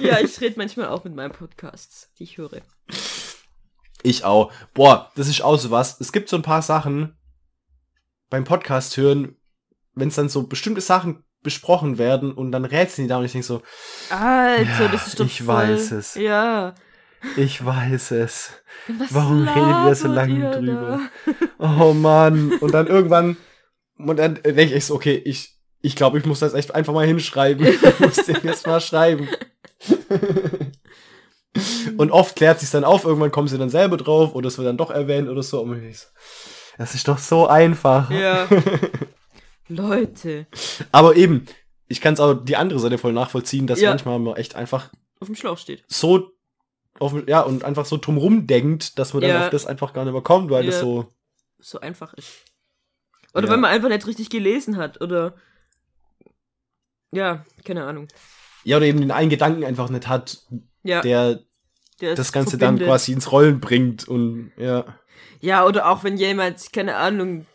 [0.00, 2.62] ja, ich rede manchmal auch mit meinen Podcasts, die ich höre.
[4.02, 4.50] Ich auch.
[4.72, 6.00] Boah, das ist auch so was.
[6.00, 7.18] Es gibt so ein paar Sachen
[8.30, 9.36] beim Podcast hören,
[9.94, 13.32] wenn es dann so bestimmte Sachen besprochen werden und dann rätseln die da und ich
[13.32, 13.62] denke so,
[14.10, 16.14] Alter, ja, das ist doch Ich voll, weiß es.
[16.14, 16.74] Ja.
[17.36, 18.52] Ich weiß es.
[18.88, 21.00] Was Warum redet ihr so lange drüber?
[21.58, 22.52] oh Mann.
[22.60, 23.36] Und dann irgendwann,
[23.96, 27.06] und dann denke ich so, okay, ich, ich glaube, ich muss das echt einfach mal
[27.06, 27.66] hinschreiben.
[27.66, 29.28] Ich muss den jetzt mal schreiben.
[31.96, 34.68] und oft klärt sich dann auf, irgendwann kommen sie dann selber drauf oder es wird
[34.68, 35.60] dann doch erwähnt oder so.
[35.60, 36.06] Und ich so,
[36.78, 38.10] das ist doch so einfach.
[38.10, 38.46] Ja.
[39.74, 40.46] Leute.
[40.92, 41.46] Aber eben,
[41.88, 43.90] ich kann es auch die andere Seite voll nachvollziehen, dass ja.
[43.90, 45.84] manchmal man echt einfach auf dem Schlauch steht.
[45.88, 46.32] So
[46.98, 49.28] auf, ja, und einfach so drumrum denkt, dass man ja.
[49.28, 50.70] dann auf das einfach gar nicht mehr kommt, weil ja.
[50.70, 51.06] das so
[51.58, 52.44] so einfach ist.
[53.34, 55.34] Oder wenn man einfach nicht richtig gelesen hat oder
[57.12, 58.08] ja, keine Ahnung.
[58.64, 60.42] Ja, oder eben den einen Gedanken einfach nicht hat,
[60.82, 61.00] ja.
[61.00, 61.40] der,
[62.00, 62.82] der das Ganze verbindet.
[62.82, 64.84] dann quasi ins Rollen bringt und ja.
[65.40, 67.46] Ja, oder auch wenn jemand, keine Ahnung,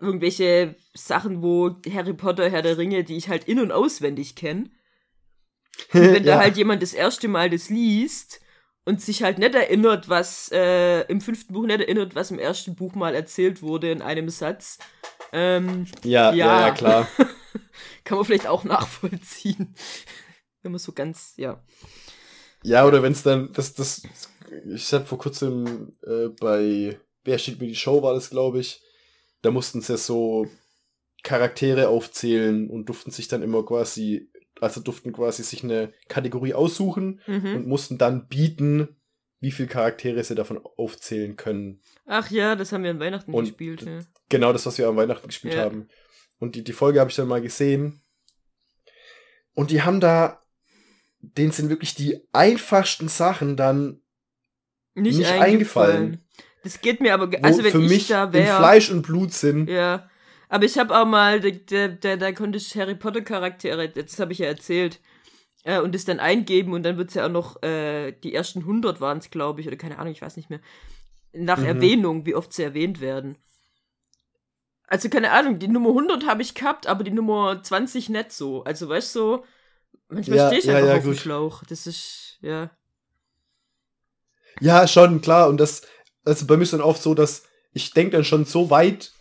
[0.00, 4.70] irgendwelche Sachen, wo Harry Potter, Herr der Ringe, die ich halt in- und auswendig kenne.
[5.92, 6.36] Wenn ja.
[6.36, 8.40] da halt jemand das erste Mal das liest
[8.84, 12.74] und sich halt nicht erinnert, was äh, im fünften Buch nicht erinnert, was im ersten
[12.74, 14.78] Buch mal erzählt wurde in einem Satz.
[15.32, 17.08] Ähm, ja, ja, ja, ja, klar.
[18.04, 19.74] Kann man vielleicht auch nachvollziehen.
[20.62, 21.62] wenn man so ganz, ja.
[22.62, 24.02] Ja, oder wenn es dann, das, das,
[24.66, 28.82] ich hab vor kurzem äh, bei Wer steht mir die Show, war das, glaube ich,
[29.42, 30.48] da mussten sie so
[31.22, 37.20] Charaktere aufzählen und durften sich dann immer quasi, also durften quasi sich eine Kategorie aussuchen
[37.26, 37.56] mhm.
[37.56, 38.96] und mussten dann bieten,
[39.40, 41.80] wie viele Charaktere sie davon aufzählen können.
[42.06, 43.82] Ach ja, das haben wir an Weihnachten und gespielt.
[43.82, 44.00] Ja.
[44.28, 45.62] Genau, das, was wir an Weihnachten gespielt ja.
[45.62, 45.88] haben.
[46.38, 48.02] Und die, die Folge habe ich dann mal gesehen.
[49.54, 50.42] Und die haben da,
[51.20, 54.02] denen sind wirklich die einfachsten Sachen dann
[54.94, 55.96] nicht, nicht eingefallen.
[55.96, 56.24] eingefallen.
[56.62, 58.58] Das geht mir aber, also wenn für ich mich da wäre.
[58.58, 59.68] Fleisch und Blut sind.
[59.68, 60.08] Ja.
[60.48, 64.32] Aber ich habe auch mal, da, da, da konnte ich Harry Potter Charaktere, das habe
[64.32, 65.00] ich ja erzählt,
[65.62, 68.60] äh, und das dann eingeben und dann wird es ja auch noch, äh, die ersten
[68.60, 70.60] 100 waren es, glaube ich, oder keine Ahnung, ich weiß nicht mehr.
[71.32, 71.66] Nach mhm.
[71.66, 73.38] Erwähnung, wie oft sie erwähnt werden.
[74.88, 78.64] Also keine Ahnung, die Nummer 100 habe ich gehabt, aber die Nummer 20 nicht so.
[78.64, 79.44] Also weißt du, so,
[80.08, 81.14] manchmal ja, stehe ich ja, einfach ja, auf gut.
[81.14, 81.62] dem Schlauch.
[81.68, 82.70] Das ist, ja.
[84.58, 85.48] Ja, schon, klar.
[85.48, 85.82] Und das,
[86.24, 89.12] also bei mir ist dann oft so, dass ich denke dann schon so weit,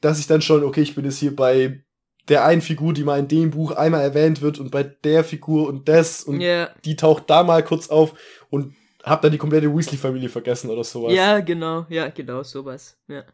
[0.00, 1.84] dass ich dann schon, okay, ich bin jetzt hier bei
[2.28, 5.68] der einen Figur, die mal in dem Buch einmal erwähnt wird und bei der Figur
[5.68, 6.70] und das und yeah.
[6.84, 8.14] die taucht da mal kurz auf
[8.50, 11.12] und hab dann die komplette Weasley-Familie vergessen oder sowas.
[11.12, 13.24] Ja, genau, ja, genau, sowas, ja.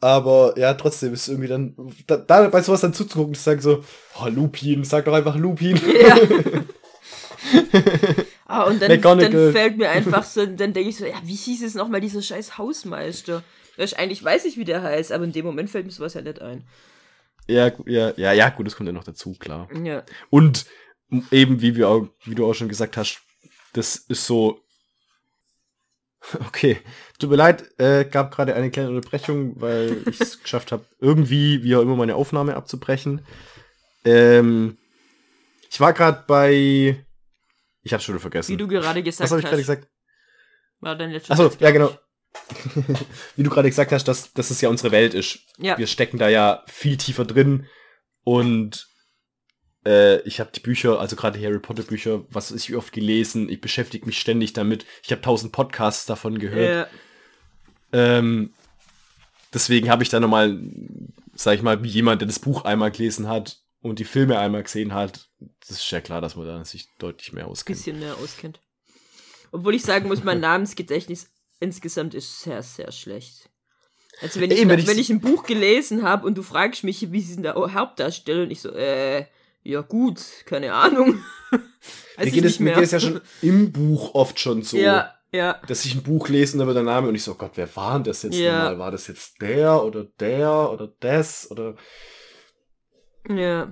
[0.00, 3.84] Aber ja, trotzdem ist irgendwie dann, da, da bei sowas dann zuzugucken, zu sagen so,
[4.18, 5.76] oh, Lupin, sag doch einfach Lupin.
[5.76, 6.16] Ja.
[8.50, 11.62] Ah, und dann, dann fällt mir einfach so, dann denke ich so, ja, wie hieß
[11.62, 13.44] es nochmal, dieser scheiß Hausmeister?
[13.96, 16.42] Eigentlich weiß ich, wie der heißt, aber in dem Moment fällt mir sowas ja nicht
[16.42, 16.64] ein.
[17.46, 19.68] Ja, ja, ja, ja, gut, das kommt ja noch dazu, klar.
[19.84, 20.02] Ja.
[20.30, 20.66] Und
[21.30, 23.20] eben, wie, wir auch, wie du auch schon gesagt hast,
[23.72, 24.58] das ist so.
[26.48, 26.78] Okay,
[27.20, 31.62] tut mir leid, äh, gab gerade eine kleine Unterbrechung, weil ich es geschafft habe, irgendwie,
[31.62, 33.24] wie auch immer, meine Aufnahme abzubrechen.
[34.04, 34.76] Ähm,
[35.70, 37.06] ich war gerade bei
[37.82, 38.52] ich hab's schon vergessen.
[38.52, 39.24] Wie du gerade gesagt hast.
[39.24, 39.88] Was habe ich gerade gesagt?
[40.80, 41.96] War dein letztes Achso, ja, genau.
[43.36, 45.40] Wie du gerade gesagt hast, dass, dass es ja unsere Welt ist.
[45.58, 45.76] Ja.
[45.78, 47.66] Wir stecken da ja viel tiefer drin
[48.24, 48.88] und
[49.84, 53.48] äh, ich habe die Bücher, also gerade die Harry Potter Bücher, was ich oft gelesen,
[53.48, 54.86] ich beschäftige mich ständig damit.
[55.02, 56.88] Ich habe tausend Podcasts davon gehört.
[57.92, 58.18] Ja.
[58.18, 58.54] Ähm,
[59.52, 60.60] deswegen habe ich da nochmal,
[61.34, 64.62] sag ich mal, wie jemand, der das Buch einmal gelesen hat und die Filme einmal
[64.62, 65.28] gesehen hat,
[65.60, 67.78] das ist ja klar, dass man da sich deutlich mehr auskennt.
[67.78, 68.60] Bisschen mehr auskennt.
[69.52, 73.50] Obwohl ich sagen muss, mein Namensgedächtnis insgesamt ist sehr, sehr schlecht.
[74.20, 76.84] Also wenn ich, Ey, wenn, ich, wenn ich ein Buch gelesen habe und du fragst
[76.84, 79.24] mich, wie sie in der Hauptdarstellung und ich so, äh,
[79.62, 81.22] ja gut, keine Ahnung.
[82.18, 84.76] mir, geht es, mir geht es ja schon im Buch oft schon so.
[84.76, 85.60] Ja, ja.
[85.66, 87.74] Dass ich ein Buch lese und da wird der Name und ich so, Gott, wer
[87.76, 88.58] war denn das jetzt ja.
[88.58, 88.78] nochmal?
[88.78, 91.76] War das jetzt der oder der oder das oder.
[93.28, 93.68] Ja.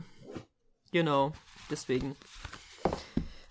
[0.93, 1.33] Genau.
[1.71, 2.17] Deswegen.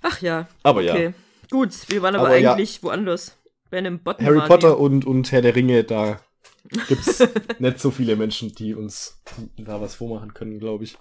[0.01, 0.47] Ach ja.
[0.63, 1.05] Aber okay.
[1.05, 1.13] ja.
[1.49, 2.83] Gut, wir waren aber, aber eigentlich ja.
[2.83, 3.37] woanders.
[3.69, 6.21] Bei einem Bottom Harry Potter und, und Herr der Ringe, da
[6.87, 7.21] gibt's
[7.59, 9.21] nicht so viele Menschen, die uns
[9.57, 10.97] da was vormachen können, glaube ich.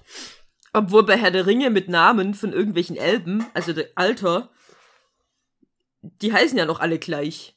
[0.73, 4.51] Obwohl bei Herr der Ringe mit Namen von irgendwelchen Elben, also der Alter,
[6.03, 7.57] die heißen ja noch alle gleich.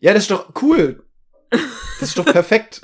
[0.00, 1.03] Ja, das ist doch cool.
[2.00, 2.80] Das ist doch perfekt.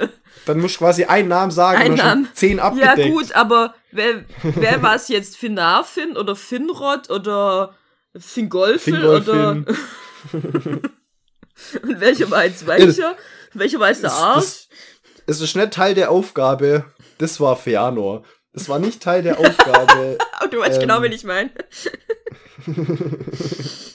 [0.47, 2.29] Dann musst du quasi einen Namen sagen Ein und Namen.
[2.35, 2.99] zehn abgedeckt.
[2.99, 5.37] Ja gut, aber wer, wer war es jetzt?
[5.37, 7.75] Finarfin oder Finrod oder
[8.17, 9.35] Fingolfin, Fingolfin.
[9.35, 9.51] oder...
[11.83, 13.17] und welcher war jetzt welcher?
[13.53, 14.69] welcher war jetzt der Arsch?
[15.27, 16.85] Es ist nicht Teil der Aufgabe.
[17.19, 18.25] Das war Feanor.
[18.53, 20.19] Das war nicht Teil der Aufgabe.
[20.51, 21.51] du weißt ähm, genau, wen ich meine.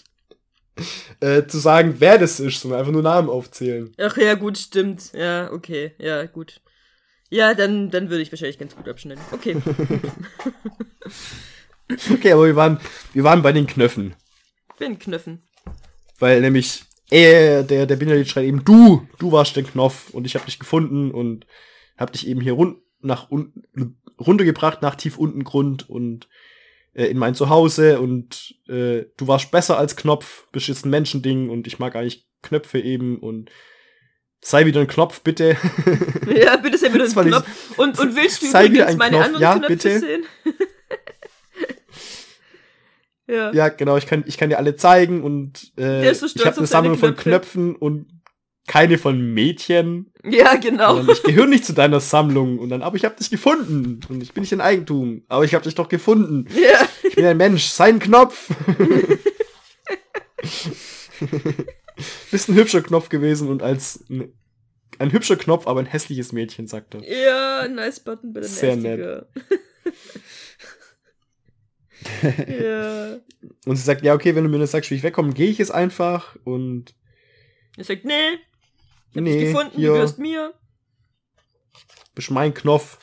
[1.20, 3.94] äh, zu sagen, wer das ist, sondern einfach nur Namen aufzählen.
[3.98, 5.12] Ach ja, gut, stimmt.
[5.14, 5.94] Ja, okay.
[5.98, 6.62] Ja, gut.
[7.30, 9.24] Ja, dann, dann würde ich wahrscheinlich ganz gut abschneiden.
[9.32, 9.58] Okay.
[12.14, 12.80] okay, aber wir waren,
[13.14, 14.16] wir waren bei den Knöpfen.
[14.78, 15.44] Bei den Knöpfen.
[16.20, 20.36] Weil nämlich, äh, der, der Binderlied schreit eben, du, du warst der Knopf und ich
[20.36, 21.46] habe dich gefunden und
[21.98, 23.64] hab dich eben hier rund nach unten
[24.20, 26.28] runtergebracht nach tief unten Grund und
[26.96, 31.50] äh, in mein Zuhause und äh, du warst besser als Knopf, bist jetzt ein Menschending
[31.50, 33.52] und ich mag eigentlich Knöpfe eben und
[34.42, 35.58] sei wieder ein Knopf, bitte.
[36.36, 37.78] Ja, bitte sei wieder ein Knopf.
[37.78, 39.26] Und, und willst du sei übrigens meine Knopf.
[39.26, 40.00] anderen ja, Knöpfe bitte.
[40.00, 40.24] sehen?
[43.28, 43.54] ja.
[43.54, 46.98] ja, genau, ich kann, ich kann dir alle zeigen und äh, ich habe eine Sammlung
[46.98, 48.15] von Knöpfen und
[48.68, 50.12] keine von Mädchen.
[50.24, 50.98] Ja, genau.
[51.00, 52.58] Und ich gehöre nicht zu deiner Sammlung.
[52.60, 54.00] Und dann, aber ich habe dich gefunden.
[54.10, 55.24] Und ich bin nicht in Eigentum.
[55.28, 56.48] Aber ich habe dich doch gefunden.
[56.50, 56.88] Ja.
[57.04, 57.66] Ich bin ein Mensch.
[57.66, 58.50] Sein Knopf.
[62.32, 64.34] Bist ein hübscher Knopf gewesen und als ein,
[65.00, 67.04] ein, hübscher Knopf, aber ein hässliches Mädchen, sagt er.
[67.04, 68.48] Ja, nice button, bitte.
[68.48, 69.00] Sehr nett.
[72.62, 73.18] ja.
[73.66, 75.60] Und sie sagt, ja, okay, wenn du mir das sagst, wie ich wegkomme, gehe ich
[75.60, 76.36] es einfach.
[76.44, 76.94] Und
[77.78, 78.40] er sagt, nee,
[79.16, 79.88] ich hab nee, dich gefunden, ja.
[79.88, 80.54] du gehörst mir.
[82.16, 82.98] Bist mein Knopf.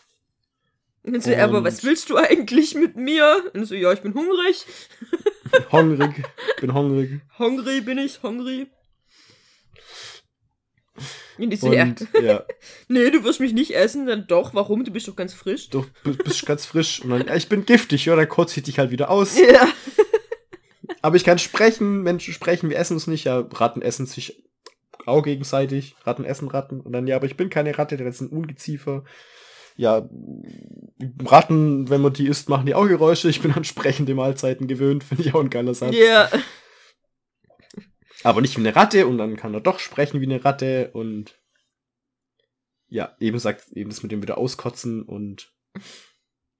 [1.05, 3.51] Und so, aber was willst du eigentlich mit mir?
[3.55, 4.67] Und so, ja, ich bin hungrig.
[5.73, 6.23] hungrig,
[6.61, 7.23] bin hungrig.
[7.39, 8.69] Hungrig bin ich, hungrig.
[11.39, 11.95] Und ich so, ja.
[12.23, 12.45] ja.
[12.89, 14.85] nee, du wirst mich nicht essen, dann doch, warum?
[14.85, 15.71] Du bist doch ganz frisch.
[15.71, 17.01] Du bist ganz frisch.
[17.01, 19.39] Und dann, ja, ich bin giftig, ja, dann kotze ich dich halt wieder aus.
[19.39, 19.67] Ja.
[21.01, 24.43] Aber ich kann sprechen, Menschen sprechen, wir essen uns nicht, ja, Ratten essen sich
[25.07, 25.97] auch gegenseitig.
[26.05, 26.81] Ratten essen Ratten.
[26.81, 29.05] Und dann, ja, aber ich bin keine Ratte, das ist ein Ungeziefer.
[29.77, 30.09] Ja,
[31.25, 33.29] Ratten, wenn man die isst, machen die auch Geräusche.
[33.29, 35.95] Ich bin an sprechende Mahlzeiten gewöhnt, finde ich auch ein geiler Satz.
[35.95, 36.29] Ja.
[36.31, 36.31] Yeah.
[38.25, 41.41] Aber nicht wie eine Ratte und dann kann er doch sprechen wie eine Ratte und
[42.89, 45.53] ja, eben sagt eben das mit dem wieder auskotzen und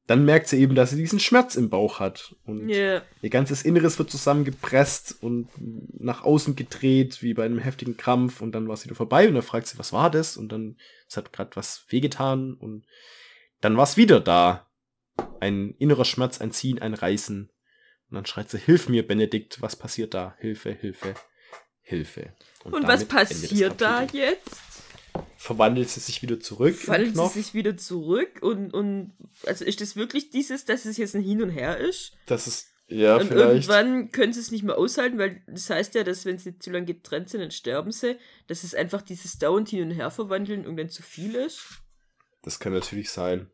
[0.07, 2.35] dann merkt sie eben, dass sie diesen Schmerz im Bauch hat.
[2.45, 3.03] Und yeah.
[3.21, 8.41] ihr ganzes Inneres wird zusammengepresst und nach außen gedreht, wie bei einem heftigen Krampf.
[8.41, 10.37] Und dann war es wieder vorbei und dann fragt sie, was war das?
[10.37, 10.77] Und dann,
[11.09, 12.55] es hat gerade was wehgetan.
[12.55, 12.85] Und
[13.61, 14.69] dann war es wieder da.
[15.41, 17.51] Ein innerer Schmerz, ein Ziehen, ein Reißen.
[18.11, 20.35] Und dann schreit sie, hilf mir, Benedikt, was passiert da?
[20.41, 21.15] Hilfe, Hilfe,
[21.81, 22.35] Hilfe.
[22.65, 24.72] Und, und was passiert da jetzt?
[25.37, 26.77] Verwandelt sie sich wieder zurück.
[26.77, 29.13] Verwandelt sie sich wieder zurück und, und
[29.47, 32.13] also ist das wirklich dieses, dass es jetzt ein Hin und Her ist?
[32.27, 33.69] Das ist, ja, und vielleicht.
[33.69, 36.71] irgendwann können sie es nicht mehr aushalten, weil das heißt ja, dass wenn sie zu
[36.71, 40.65] lange getrennt sind, dann sterben sie, dass es einfach dieses dauernd Hin und Her verwandeln
[40.65, 41.83] irgendwann zu viel ist.
[42.43, 43.51] Das kann natürlich sein.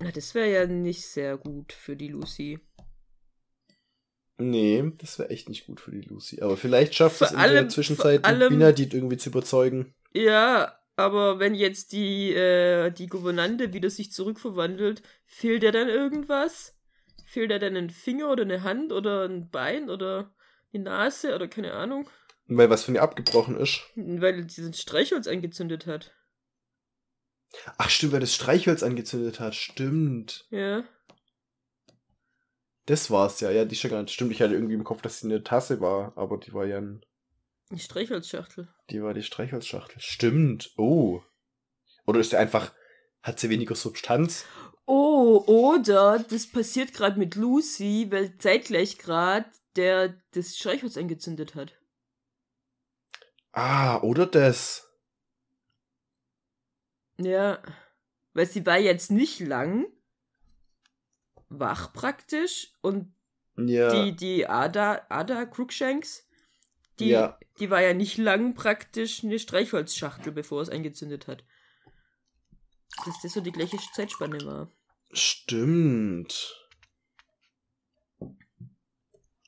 [0.00, 2.60] Na, das wäre ja nicht sehr gut für die Lucy.
[4.38, 6.40] Nee, das wäre echt nicht gut für die Lucy.
[6.40, 9.94] Aber vielleicht schafft es in allem, der Zwischenzeit, Binadit irgendwie zu überzeugen.
[10.14, 16.76] Ja, aber wenn jetzt die, äh, die Gouvernante wieder sich zurückverwandelt, fehlt dir dann irgendwas?
[17.24, 20.34] Fehlt dir dann ein Finger oder eine Hand oder ein Bein oder
[20.72, 22.08] eine Nase oder keine Ahnung?
[22.46, 23.82] Weil was von ihr abgebrochen ist?
[23.94, 26.12] Weil diesen Streichholz angezündet hat.
[27.78, 30.46] Ach stimmt, weil das Streichholz angezündet hat, stimmt.
[30.50, 30.84] Ja.
[32.86, 33.50] Das war's ja.
[33.50, 34.12] Ja, die ist ja gar nicht.
[34.12, 36.78] Stimmt, ich hatte irgendwie im Kopf, dass sie eine Tasse war, aber die war ja
[36.78, 37.04] ein.
[37.72, 38.68] Die Streichholzschachtel.
[38.90, 39.98] Die war die Streichholzschachtel.
[40.00, 40.72] Stimmt.
[40.76, 41.22] Oh.
[42.06, 42.72] Oder ist sie einfach.
[43.22, 44.44] Hat sie weniger Substanz?
[44.84, 51.72] Oh, oder das passiert gerade mit Lucy, weil zeitgleich gerade der das Streichholz angezündet hat.
[53.52, 54.92] Ah, oder das.
[57.18, 57.62] Ja.
[58.34, 59.86] Weil sie war jetzt nicht lang
[61.48, 63.14] wach praktisch und
[63.56, 63.90] ja.
[63.90, 66.26] die, die Ada, Ada Cruikshanks,
[67.02, 67.38] die, ja.
[67.58, 71.44] die war ja nicht lang praktisch eine Streichholzschachtel, bevor es eingezündet hat.
[73.04, 74.70] Dass das so die gleiche Zeitspanne war.
[75.12, 76.58] Stimmt.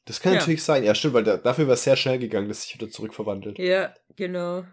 [0.04, 0.38] Das kann ja.
[0.38, 0.84] natürlich sein.
[0.84, 3.58] Ja, stimmt, weil da, dafür war es sehr schnell gegangen, dass sich wieder zurückverwandelt.
[3.58, 4.64] Ja, genau.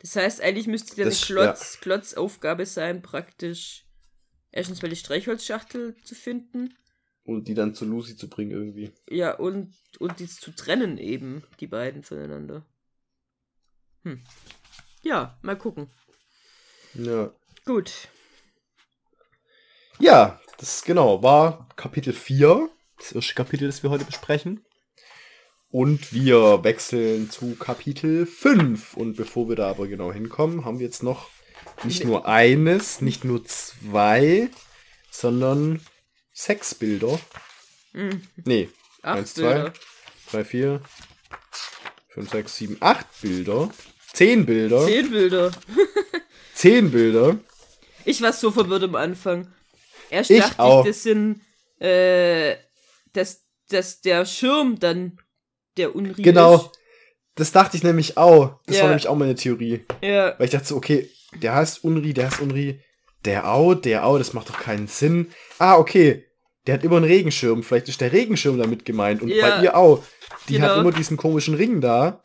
[0.00, 1.80] Das heißt, eigentlich müsste das eine Klotz, ja.
[1.80, 3.86] Klotzaufgabe sein, praktisch
[4.50, 6.76] erstens mal die Streichholzschachtel zu finden.
[7.24, 8.92] Und die dann zu Lucy zu bringen irgendwie.
[9.08, 12.66] Ja, und, und die zu trennen eben, die beiden voneinander.
[14.02, 14.20] Hm.
[15.02, 15.88] Ja, mal gucken.
[16.94, 17.32] Ja.
[17.64, 18.08] Gut.
[20.00, 24.64] Ja, das genau war Kapitel 4, das erste Kapitel, das wir heute besprechen.
[25.70, 28.94] Und wir wechseln zu Kapitel 5.
[28.94, 31.30] Und bevor wir da aber genau hinkommen, haben wir jetzt noch
[31.84, 34.50] nicht nur eines, nicht nur zwei,
[35.10, 35.80] sondern
[36.32, 37.18] sechs Bilder.
[37.92, 38.22] Mhm.
[38.44, 38.68] Nee,
[39.02, 39.72] acht eins, zwei,
[40.30, 40.80] drei, vier,
[42.08, 43.70] fünf, sechs, sieben, acht Bilder.
[44.12, 44.86] Zehn Bilder.
[44.86, 45.50] Zehn Bilder.
[46.54, 47.38] Zehn Bilder.
[48.04, 49.52] Ich war so verwirrt am Anfang.
[50.10, 50.84] Erst ich dachte auch.
[50.84, 51.40] ich, das sind,
[51.80, 52.56] äh,
[53.12, 55.18] dass, dass der Schirm dann
[55.76, 56.56] der Unri Genau.
[56.56, 56.70] Ist.
[57.34, 58.60] Das dachte ich nämlich auch.
[58.66, 58.82] Das ja.
[58.82, 59.86] war nämlich auch meine Theorie.
[60.02, 60.38] Ja.
[60.38, 62.80] Weil ich dachte so, okay, der heißt Unri, der heißt Unri,
[63.24, 65.28] der Au, der Au, das macht doch keinen Sinn.
[65.58, 66.26] Ah, okay.
[66.66, 67.62] Der hat immer einen Regenschirm.
[67.62, 69.22] Vielleicht ist der Regenschirm damit gemeint.
[69.22, 70.02] Und ja, bei ihr auch.
[70.48, 70.68] Die genau.
[70.68, 72.22] hat immer diesen komischen Ring da.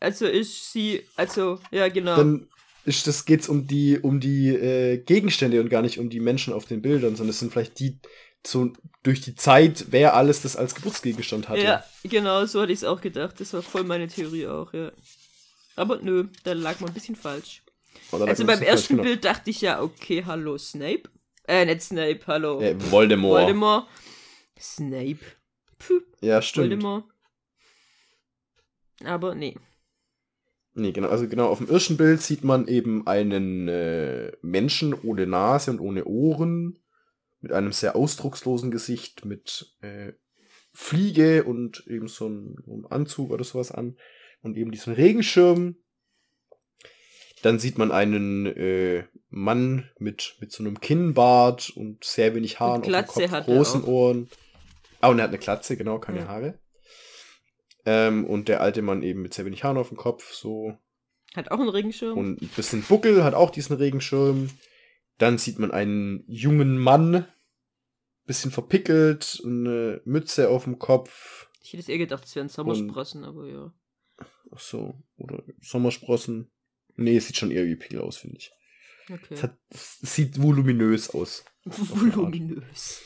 [0.00, 2.16] Also ist sie, also, ja, genau.
[2.16, 2.48] Dann
[2.84, 6.54] ist das, geht's um die, um die äh, Gegenstände und gar nicht um die Menschen
[6.54, 7.98] auf den Bildern, sondern es sind vielleicht die,
[8.46, 8.72] so
[9.02, 11.62] durch die Zeit, wer alles das als Geburtsgegenstand hatte.
[11.62, 13.38] Ja, genau, so hatte ich es auch gedacht.
[13.38, 14.90] Das war voll meine Theorie auch, ja.
[15.76, 17.62] Aber nö, da lag man ein bisschen falsch.
[18.12, 21.02] Also beim ersten Bild dachte ich ja, okay, hallo Snape.
[21.46, 22.60] Äh, nicht Snape, hallo.
[22.60, 23.42] Äh, Voldemort.
[23.42, 23.88] Voldemort.
[24.58, 25.20] Snape.
[25.78, 26.00] Puh.
[26.20, 26.70] Ja, stimmt.
[26.70, 27.04] Voldemort.
[29.04, 29.56] Aber nee.
[30.74, 35.26] Nee, genau, also genau, auf dem ersten Bild sieht man eben einen äh, Menschen ohne
[35.26, 36.78] Nase und ohne Ohren,
[37.40, 40.12] mit einem sehr ausdruckslosen Gesicht, mit äh,
[40.72, 43.96] Fliege und eben so einem Anzug oder sowas an
[44.42, 45.76] und eben diesen Regenschirm
[47.42, 52.82] dann sieht man einen äh, Mann mit, mit so einem Kinnbart und sehr wenig Haaren
[52.82, 54.28] auf dem Kopf, großen Ohren.
[55.00, 56.28] Ah, und er hat eine Klatze, genau, keine ja.
[56.28, 56.58] Haare.
[57.86, 60.76] Ähm, und der alte Mann eben mit sehr wenig Haaren auf dem Kopf, so.
[61.34, 62.18] Hat auch einen Regenschirm.
[62.18, 64.50] Und ein bisschen Buckel, hat auch diesen Regenschirm.
[65.18, 67.26] Dann sieht man einen jungen Mann,
[68.26, 71.48] bisschen verpickelt, eine Mütze auf dem Kopf.
[71.62, 73.72] Ich hätte es eher gedacht, es wären Sommersprossen, und, aber ja.
[74.52, 76.50] Ach so, oder Sommersprossen.
[76.96, 78.52] Nee, es sieht schon eher wie Pickel aus, finde ich.
[79.10, 79.34] Okay.
[79.34, 81.44] Es, hat, es, sieht voluminös aus.
[81.64, 83.02] Voluminös.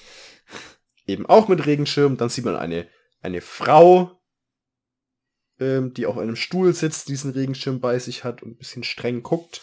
[1.06, 2.16] Eben auch mit Regenschirm.
[2.16, 2.88] Dann sieht man eine,
[3.20, 4.20] eine Frau,
[5.58, 9.22] ähm, die auf einem Stuhl sitzt, diesen Regenschirm bei sich hat und ein bisschen streng
[9.22, 9.62] guckt.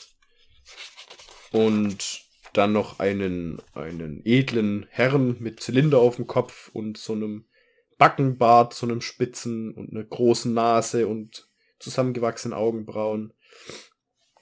[1.51, 2.21] Und
[2.53, 7.45] dann noch einen, einen edlen Herrn mit Zylinder auf dem Kopf und so einem
[7.97, 11.47] Backenbart, so einem Spitzen und einer großen Nase und
[11.79, 13.33] zusammengewachsenen Augenbrauen.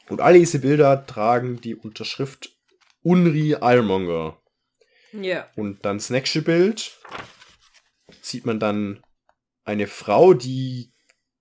[0.09, 2.57] Und alle diese Bilder tragen die Unterschrift
[3.03, 4.37] Unri Ironmonger.
[5.13, 5.47] Ja.
[5.55, 6.97] Und dann das nächste Bild
[8.21, 9.01] sieht man dann
[9.63, 10.91] eine Frau, die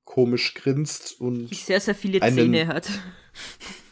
[0.04, 2.88] komisch grinst und die sehr, sehr viele einen, Zähne hat.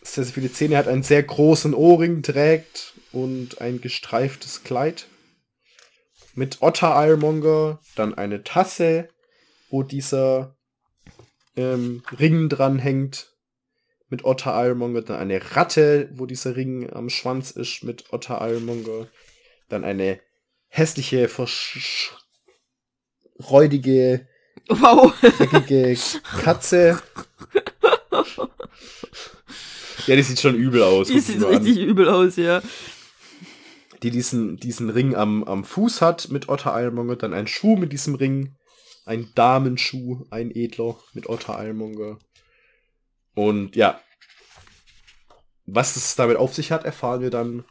[0.03, 5.09] Sehr, sehr viele Zähne hat, einen sehr großen Ohrring trägt und ein gestreiftes Kleid.
[6.35, 9.09] Mit Otter Ironmonger, dann eine Tasse,
[9.68, 10.57] wo dieser
[11.57, 13.36] ähm, Ring dran hängt
[14.09, 19.09] mit Otter Ironmonger, dann eine Ratte, wo dieser Ring am Schwanz ist mit Otter Ironmonger,
[19.69, 20.21] dann eine
[20.69, 21.29] hässliche,
[23.51, 24.29] räudige,
[24.69, 25.13] wow.
[25.21, 25.97] dreckige
[26.43, 27.01] Katze.
[30.07, 31.09] ja, die sieht schon übel aus.
[31.09, 32.63] Die sieht richtig übel aus, ja.
[34.03, 37.93] Die diesen, diesen Ring am, am Fuß hat mit Otter Ironmonger, dann ein Schuh mit
[37.93, 38.55] diesem Ring,
[39.05, 42.19] ein Damenschuh, ein Edler mit Otter Ironmonger.
[43.37, 44.01] Und ja,
[45.66, 47.64] was es damit auf sich hat, erfahren wir dann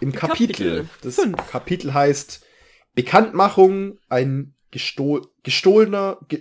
[0.00, 0.46] im Kapitel.
[0.46, 0.90] Kapitel.
[1.02, 1.50] Das Fünf.
[1.50, 2.46] Kapitel heißt
[2.94, 6.40] Bekanntmachung, ein gestohl, gestohlener, ge,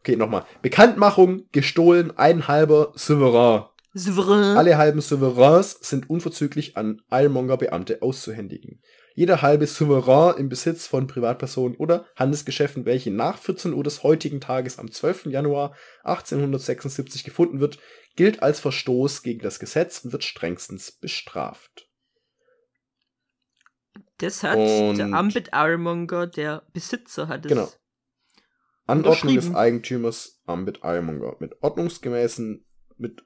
[0.00, 0.46] okay, nochmal.
[0.62, 3.64] Bekanntmachung, gestohlen, ein halber Souverän.
[3.92, 4.56] Souverän.
[4.56, 8.80] Alle halben Souveräns sind unverzüglich an Eilmonger-Beamte auszuhändigen.
[9.14, 14.42] Jeder halbe Souverän im Besitz von Privatpersonen oder Handelsgeschäften, welche nach 14 Uhr des heutigen
[14.42, 15.26] Tages am 12.
[15.26, 17.78] Januar 1876 gefunden wird,
[18.16, 21.88] gilt als Verstoß gegen das Gesetz und wird strengstens bestraft.
[24.18, 27.50] Das hat und der Ambit Ironmonger, der Besitzer, hat es.
[27.50, 27.70] Genau.
[28.86, 32.64] Anordnung des Eigentümers Ambit Ironmonger mit ordnungsgemäßen,
[32.96, 33.24] mit,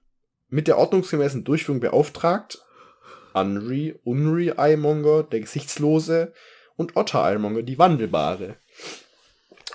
[0.49, 2.65] mit der ordnungsgemäßen Durchführung beauftragt.
[3.33, 6.33] Unri, Unri Ironmonger, der Gesichtslose,
[6.77, 8.57] und Otter Ironmonger, die Wandelbare.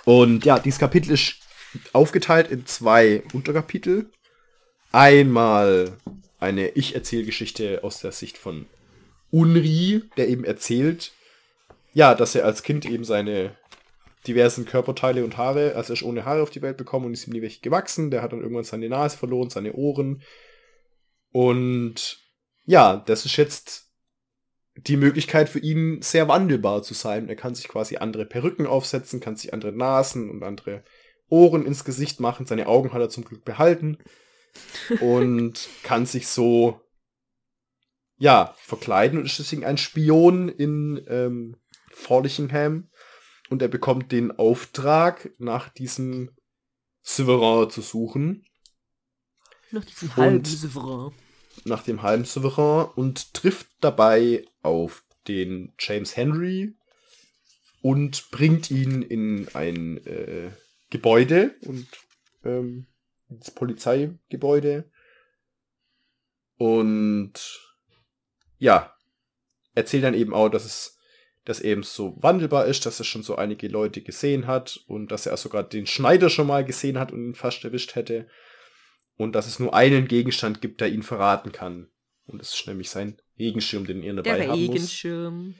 [0.04, 1.36] Und ja, dieses Kapitel ist
[1.92, 4.10] aufgeteilt in zwei Unterkapitel.
[4.96, 5.98] Einmal
[6.38, 8.64] eine Ich-Erzählgeschichte aus der Sicht von
[9.30, 11.12] Unri, der eben erzählt,
[11.92, 13.54] ja, dass er als Kind eben seine
[14.26, 17.26] diversen Körperteile und Haare, also er ist ohne Haare auf die Welt bekommen und ist
[17.26, 18.10] ihm nie welche gewachsen.
[18.10, 20.22] Der hat dann irgendwann seine Nase verloren, seine Ohren.
[21.30, 22.18] Und
[22.64, 23.90] ja, das ist jetzt
[24.76, 27.28] die Möglichkeit für ihn, sehr wandelbar zu sein.
[27.28, 30.84] Er kann sich quasi andere Perücken aufsetzen, kann sich andere Nasen und andere
[31.28, 32.46] Ohren ins Gesicht machen.
[32.46, 33.98] Seine Augen hat er zum Glück behalten.
[35.00, 36.80] Und kann sich so
[38.18, 41.56] ja, verkleiden und ist deswegen ein Spion in ähm,
[41.92, 42.88] Forlichingham.
[43.48, 46.30] Und er bekommt den Auftrag, nach diesem
[47.02, 48.44] Souverän zu suchen.
[49.70, 51.12] Nach diesem halben Souverän.
[51.64, 56.76] Nach dem halben Souverän und trifft dabei auf den James Henry
[57.82, 60.50] und bringt ihn in ein äh,
[60.90, 61.86] Gebäude und
[62.44, 62.86] ähm,
[63.28, 64.90] ins Polizeigebäude.
[66.58, 67.32] Und
[68.58, 68.94] ja,
[69.74, 70.96] erzählt dann eben auch, dass es
[71.46, 75.26] dass eben so wandelbar ist, dass er schon so einige Leute gesehen hat und dass
[75.26, 78.28] er sogar den Schneider schon mal gesehen hat und ihn fast erwischt hätte.
[79.16, 81.88] Und dass es nur einen Gegenstand gibt, der ihn verraten kann.
[82.26, 85.46] Und das ist nämlich sein Regenschirm, den er dabei der haben Regenschirm.
[85.46, 85.54] muss.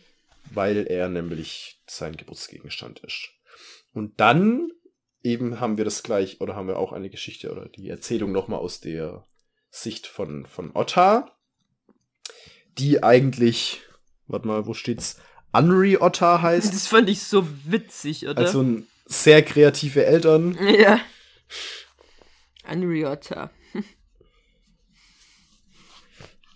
[0.51, 3.29] Weil er nämlich sein Geburtsgegenstand ist.
[3.93, 4.73] Und dann
[5.27, 8.61] eben haben wir das gleich, oder haben wir auch eine Geschichte oder die Erzählung nochmal
[8.61, 9.25] aus der
[9.71, 11.37] Sicht von, von Otta
[12.79, 13.81] die eigentlich,
[14.27, 15.17] warte mal, wo steht's?
[15.53, 16.73] Unri Otter heißt.
[16.73, 18.39] Das fand ich so witzig, oder?
[18.39, 20.59] Also ein sehr kreative Eltern.
[20.79, 21.01] Ja.
[22.71, 23.51] Unri Otter.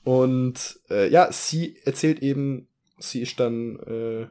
[0.02, 2.68] Und äh, ja, sie erzählt eben,
[2.98, 4.26] sie ist dann, äh,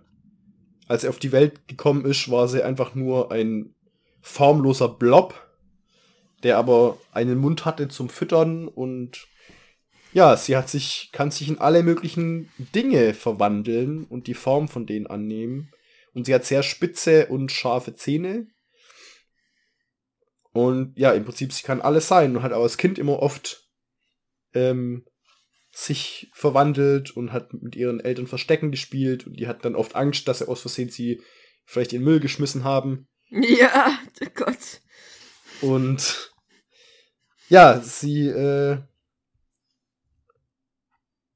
[0.88, 3.74] als sie auf die Welt gekommen ist, war sie einfach nur ein
[4.22, 5.34] formloser Blob,
[6.44, 9.28] der aber einen Mund hatte zum Füttern und
[10.12, 14.86] ja, sie hat sich, kann sich in alle möglichen Dinge verwandeln und die Form von
[14.86, 15.72] denen annehmen.
[16.14, 18.48] Und sie hat sehr spitze und scharfe Zähne.
[20.52, 23.70] Und ja, im Prinzip, sie kann alles sein und hat auch als Kind immer oft
[24.56, 25.06] ähm,
[25.72, 30.28] sich verwandelt und hat mit ihren Eltern Verstecken gespielt und die hat dann oft Angst,
[30.28, 31.22] dass sie aus Versehen sie
[31.66, 33.08] vielleicht in Müll geschmissen haben.
[33.30, 34.82] Ja, oh Gott.
[35.62, 36.32] Und
[37.48, 38.78] ja, sie äh,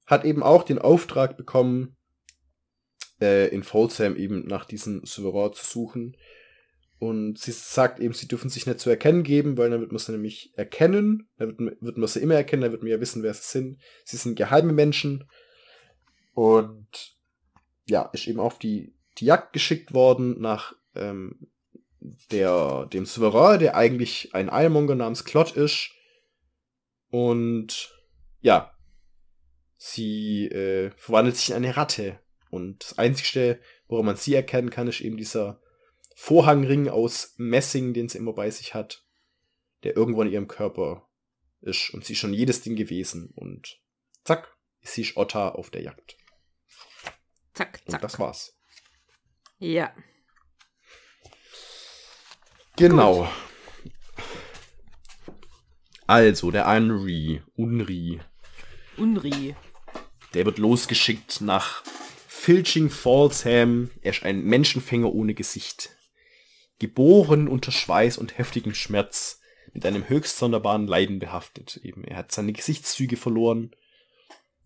[0.05, 1.95] hat eben auch den Auftrag bekommen,
[3.21, 6.17] äh, in Folsham eben nach diesem Souverän zu suchen.
[6.99, 9.99] Und sie sagt eben, sie dürfen sich nicht zu erkennen geben, weil dann wird man
[9.99, 11.27] sie nämlich erkennen.
[11.37, 13.81] Dann wird, wird man sie immer erkennen, dann wird man ja wissen, wer sie sind.
[14.05, 15.29] Sie sind geheime Menschen.
[16.33, 17.17] Und
[17.87, 21.47] ja, ist eben auf die, die Jagd geschickt worden nach ähm,
[22.31, 25.91] der, dem Souverän, der eigentlich ein Eilmonger namens Klott ist.
[27.09, 27.93] Und
[28.41, 28.73] ja,
[29.77, 32.19] sie äh, verwandelt sich in eine Ratte.
[32.49, 35.61] Und das Einzige, woran man sie erkennen kann, ist eben dieser
[36.15, 39.05] Vorhangring aus Messing, den sie immer bei sich hat,
[39.83, 41.09] der irgendwo in ihrem Körper
[41.61, 41.91] ist.
[41.93, 43.31] Und sie ist schon jedes Ding gewesen.
[43.35, 43.79] Und
[44.23, 46.17] zack, ist sie Otta auf der Jagd.
[47.53, 47.93] Zack, zack.
[47.93, 48.57] Und das war's.
[49.59, 49.93] Ja.
[52.75, 53.21] Genau.
[53.23, 53.29] Gut.
[56.07, 58.19] Also, der Unri, Unri.
[58.97, 59.55] Unri.
[60.33, 61.83] Der wird losgeschickt nach
[62.27, 63.89] Filching Fallsham.
[64.01, 65.91] Er ist ein Menschenfänger ohne Gesicht.
[66.79, 69.39] Geboren unter Schweiß und heftigem Schmerz,
[69.73, 71.77] mit einem höchst sonderbaren Leiden behaftet.
[71.83, 73.71] Eben, er hat seine Gesichtszüge verloren.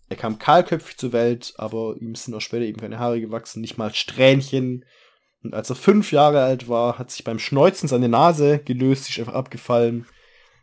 [0.10, 3.78] Er kam kahlköpfig zur Welt, aber ihm sind auch später eben keine Haare gewachsen, nicht
[3.78, 4.86] mal Strähnchen.
[5.44, 9.20] Und als er fünf Jahre alt war, hat sich beim Schneuzen seine Nase gelöst, ist
[9.20, 10.06] einfach abgefallen.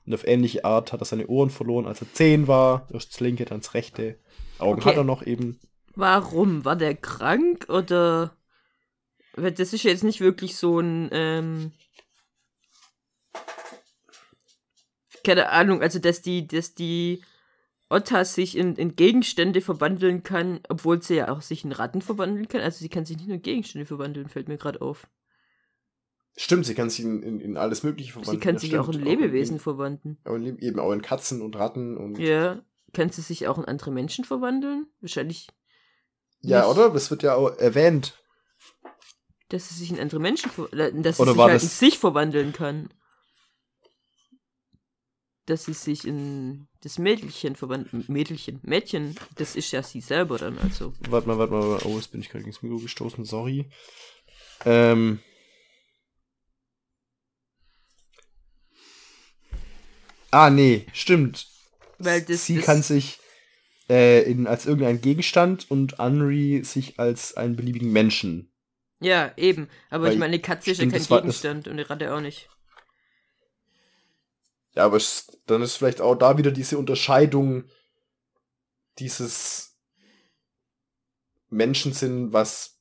[0.06, 2.86] Und auf ähnliche Art hat er seine Ohren verloren, als er zehn war.
[2.90, 4.18] Das linke, dann das rechte.
[4.58, 4.90] Augen okay.
[4.90, 5.58] hat er noch eben.
[5.94, 6.64] Warum?
[6.64, 8.36] War der krank oder?
[9.36, 11.72] Das ist jetzt nicht wirklich so ein, ähm,
[15.24, 17.22] keine Ahnung, also dass die, dass die
[17.88, 22.48] Otta sich in, in Gegenstände verwandeln kann, obwohl sie ja auch sich in Ratten verwandeln
[22.48, 22.60] kann.
[22.60, 25.06] Also sie kann sich nicht nur in Gegenstände verwandeln, fällt mir gerade auf.
[26.36, 28.40] Stimmt, sie kann sich in, in, in, alles Mögliche verwandeln.
[28.40, 28.82] Sie kann ja, sich stimmt.
[28.82, 30.18] auch in Lebewesen auch verwandeln.
[30.24, 32.18] Aber eben auch in Katzen und Ratten und.
[32.18, 32.62] Ja.
[32.92, 34.86] Kann sie sich auch in andere Menschen verwandeln?
[35.00, 35.48] Wahrscheinlich.
[36.40, 36.70] Ja, nicht.
[36.70, 36.90] oder?
[36.90, 38.20] Das wird ja auch erwähnt.
[39.48, 40.50] Dass sie sich in andere Menschen
[41.02, 42.88] dass sie oder sich halt in sich verwandeln kann.
[45.46, 48.04] Dass sie sich in das Mädchen verwandeln.
[48.08, 48.60] Mädchen.
[48.62, 50.94] Mädchen, das ist ja sie selber dann, also.
[51.10, 51.80] Warte mal, warte mal.
[51.84, 53.68] Oh, jetzt bin ich gerade ins Mikro gestoßen, sorry.
[54.64, 55.20] Ähm.
[60.30, 61.46] Ah, nee, stimmt.
[61.98, 63.18] Weil das, Sie das kann sich
[63.88, 68.50] äh, in, als irgendein Gegenstand und Henry sich als einen beliebigen Menschen.
[69.00, 69.68] Ja, eben.
[69.90, 72.48] Aber Weil, ich meine, eine Katze ist ja kein Gegenstand und eine Ratte auch nicht.
[74.74, 77.64] Ja, aber es, dann ist vielleicht auch da wieder diese Unterscheidung,
[78.98, 79.76] dieses
[81.48, 82.80] Menschen sind was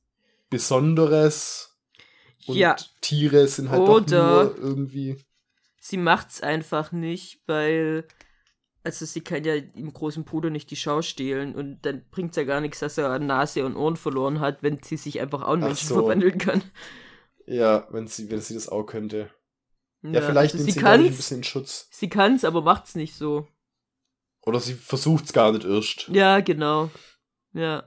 [0.50, 1.76] Besonderes
[2.46, 2.76] und ja.
[3.00, 5.24] Tiere sind halt Oder doch nur irgendwie
[5.84, 8.06] sie macht's einfach nicht, weil
[8.84, 12.44] also sie kann ja im großen Bruder nicht die Schau stehlen und dann bringt's ja
[12.44, 15.60] gar nichts, dass er Nase und Ohren verloren hat, wenn sie sich einfach auch in
[15.60, 15.94] Menschen so.
[15.94, 16.62] verwandeln kann.
[17.46, 19.30] Ja, wenn sie, wenn sie das auch könnte.
[20.04, 21.88] Ja, ja vielleicht also nimmt sie, sie ein bisschen Schutz.
[21.90, 23.48] Sie kann's, aber macht's nicht so.
[24.42, 26.08] Oder sie versucht's gar nicht erst.
[26.08, 26.90] Ja, genau.
[27.52, 27.84] Ja.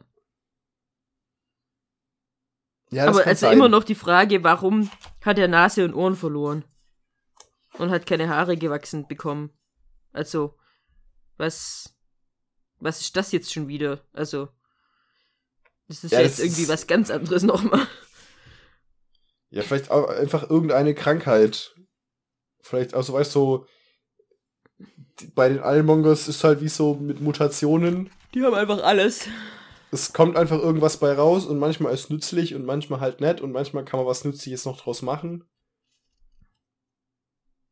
[2.89, 3.53] Ja, aber also sein.
[3.53, 4.89] immer noch die Frage, warum
[5.24, 6.65] hat er Nase und Ohren verloren?
[7.80, 9.51] und hat keine Haare gewachsen bekommen.
[10.11, 10.57] Also,
[11.38, 11.95] was,
[12.80, 14.01] was ist das jetzt schon wieder?
[14.13, 14.49] Also,
[15.88, 17.88] das ist ja, jetzt das irgendwie was ganz anderes nochmal.
[19.49, 21.76] Ja, vielleicht auch einfach irgendeine Krankheit.
[22.68, 23.65] Vielleicht, also weißt du, so,
[25.34, 28.09] bei den Almongers ist halt wie so mit Mutationen.
[28.34, 29.28] Die haben einfach alles.
[29.91, 33.39] Es kommt einfach irgendwas bei raus und manchmal ist es nützlich und manchmal halt nett
[33.39, 35.45] und manchmal kann man was Nützliches noch draus machen.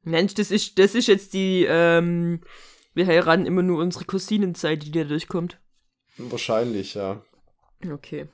[0.02, 2.42] Mensch, das ist, das ist jetzt die, ähm,
[2.94, 5.60] wir heiraten immer nur unsere Cousinenzeit, die da durchkommt.
[6.18, 7.22] Wahrscheinlich, ja.
[7.92, 8.28] Okay.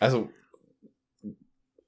[0.00, 0.30] Also,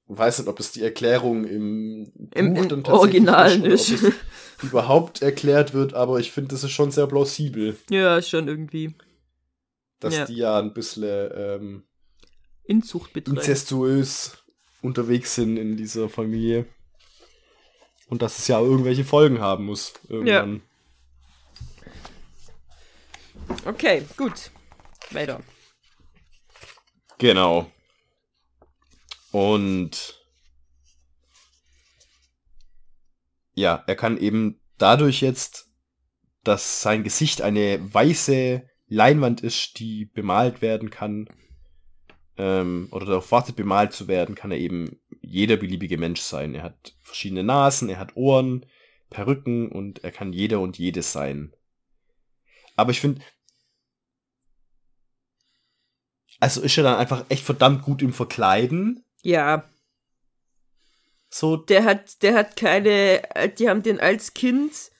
[0.07, 4.03] weiß nicht, ob es die Erklärung im, Im, Buch im Original ist.
[4.03, 4.13] Oder,
[4.61, 7.77] überhaupt erklärt wird, aber ich finde, das ist schon sehr plausibel.
[7.89, 8.95] Ja, schon irgendwie.
[9.99, 10.25] Dass ja.
[10.25, 11.83] die ja ein bisschen ähm,
[12.63, 13.37] Inzucht betreiben.
[13.37, 14.37] inzestuös
[14.81, 16.65] unterwegs sind in dieser Familie.
[18.07, 19.93] Und dass es ja irgendwelche Folgen haben muss.
[20.07, 20.61] Irgendwann.
[23.47, 23.65] Ja.
[23.65, 24.51] Okay, gut.
[25.11, 25.41] Weiter.
[27.17, 27.71] Genau.
[29.35, 30.17] Und
[33.53, 35.73] ja, er kann eben dadurch jetzt,
[36.45, 41.27] dass sein Gesicht eine weiße Leinwand ist, die bemalt werden kann,
[42.37, 46.55] ähm, oder darauf wartet, bemalt zu werden, kann er eben jeder beliebige Mensch sein.
[46.55, 48.65] Er hat verschiedene Nasen, er hat Ohren,
[49.09, 51.53] Perücken und er kann jeder und jedes sein.
[52.77, 53.21] Aber ich finde,
[56.39, 59.04] also ist er dann einfach echt verdammt gut im Verkleiden.
[59.25, 59.67] Ja.
[61.31, 61.57] So.
[61.57, 63.23] Der hat, der hat keine,
[63.57, 64.91] die haben den als Kind,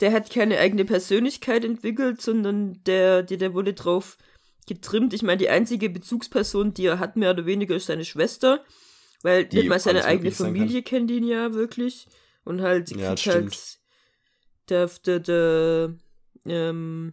[0.00, 4.18] der hat keine eigene Persönlichkeit entwickelt, sondern der, der, der wurde drauf
[4.66, 5.14] getrimmt.
[5.14, 8.64] Ich meine, die einzige Bezugsperson, die er hat, mehr oder weniger, ist seine Schwester.
[9.22, 12.08] Weil die nicht mal seine eigene Familie kennt ihn ja wirklich.
[12.44, 13.78] Und halt, sie ja, kriegt halt
[14.68, 15.94] der, der, der,
[16.44, 17.12] ähm,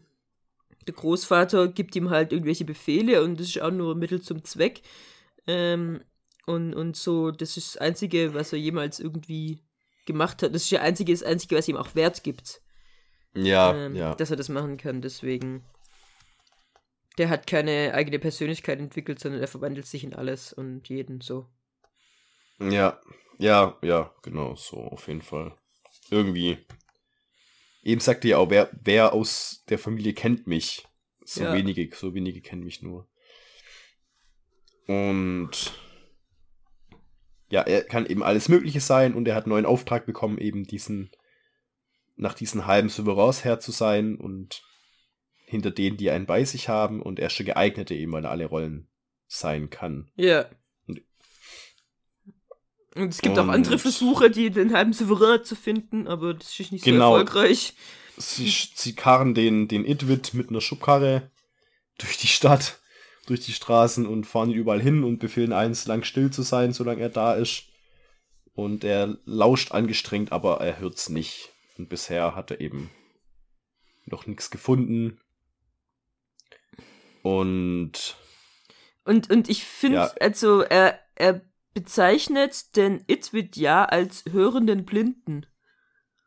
[0.87, 4.81] der Großvater gibt ihm halt irgendwelche Befehle und das ist auch nur Mittel zum Zweck.
[5.47, 6.01] Ähm,
[6.45, 9.61] und, und so, das ist das Einzige, was er jemals irgendwie
[10.05, 10.53] gemacht hat.
[10.55, 12.61] Das ist ja einzige, das Einzige, was ihm auch Wert gibt.
[13.33, 14.15] Ja, ähm, ja.
[14.15, 15.63] Dass er das machen kann, deswegen.
[17.17, 21.47] Der hat keine eigene Persönlichkeit entwickelt, sondern er verwandelt sich in alles und jeden so.
[22.59, 22.99] Ja,
[23.37, 25.55] ja, ja, genau, so auf jeden Fall.
[26.09, 26.57] Irgendwie.
[27.83, 30.87] Eben sagte ja auch, wer, wer aus der Familie kennt mich.
[31.25, 31.53] So ja.
[31.53, 33.09] wenige, so wenige kennen mich nur.
[34.87, 35.73] Und
[37.51, 40.65] ja, er kann eben alles Mögliche sein und er hat einen neuen Auftrag bekommen, eben
[40.65, 41.11] diesen,
[42.15, 44.63] nach diesen halben Souveräns her zu sein und
[45.45, 48.31] hinter denen, die einen bei sich haben und er ist schon geeignete eben, weil er
[48.31, 48.87] alle Rollen
[49.27, 50.09] sein kann.
[50.15, 50.45] Ja.
[52.95, 56.59] Und es gibt und auch andere Versuche, die den halben Souverän zu finden, aber das
[56.59, 57.11] ist nicht genau.
[57.11, 57.73] so erfolgreich.
[58.17, 61.31] Sie, sie karren den, den Idwit mit einer Schubkarre
[61.97, 62.80] durch die Stadt,
[63.31, 67.01] durch die Straßen und fahren überall hin und befehlen eins, lang still zu sein, solange
[67.01, 67.63] er da ist.
[68.53, 71.53] Und er lauscht angestrengt, aber er hört's nicht.
[71.77, 72.91] Und bisher hat er eben
[74.05, 75.17] noch nichts gefunden.
[77.23, 78.17] Und.
[79.05, 80.11] Und, und ich finde, ja.
[80.19, 81.41] also er, er
[81.73, 85.45] bezeichnet den Itwit ja als hörenden Blinden.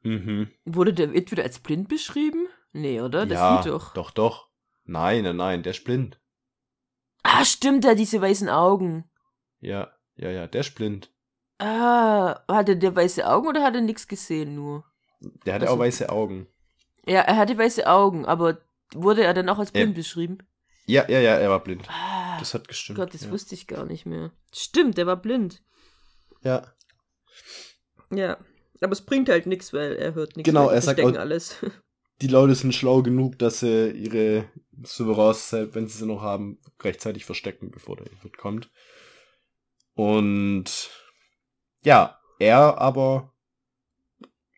[0.02, 0.48] Mhm.
[0.64, 2.46] Wurde der Itwit als blind beschrieben?
[2.72, 3.26] Nee, oder?
[3.26, 3.92] Das ja, doch.
[3.92, 4.48] Doch, doch.
[4.84, 6.18] Nein, nein, nein, der ist blind.
[7.25, 9.11] Ah, stimmt, hat diese weißen Augen.
[9.61, 11.11] Ja, ja, ja, der ist blind.
[11.59, 14.85] Ah, hatte der weiße Augen oder hat er nichts gesehen nur?
[15.47, 16.47] Der hatte also, auch weiße Augen.
[17.07, 18.59] Ja, er hatte weiße Augen, aber
[18.93, 20.39] wurde er dann auch als blind er, beschrieben?
[20.87, 21.89] Ja, ja, ja, er war blind.
[21.89, 22.99] Ah, das hat gestimmt.
[22.99, 23.31] Gott, das ja.
[23.31, 24.33] wusste ich gar nicht mehr.
[24.53, 25.62] Stimmt, er war blind.
[26.43, 26.75] Ja.
[28.11, 28.37] Ja,
[28.83, 30.47] aber es bringt halt nichts, weil er hört nichts.
[30.47, 31.57] Genau, er sagt auch, alles.
[32.20, 34.48] Die Leute sind schlau genug, dass sie ihre
[34.82, 38.70] Souverains, wenn sie sie noch haben, rechtzeitig verstecken, bevor der Event kommt.
[39.94, 40.90] Und
[41.82, 43.32] ja, er aber,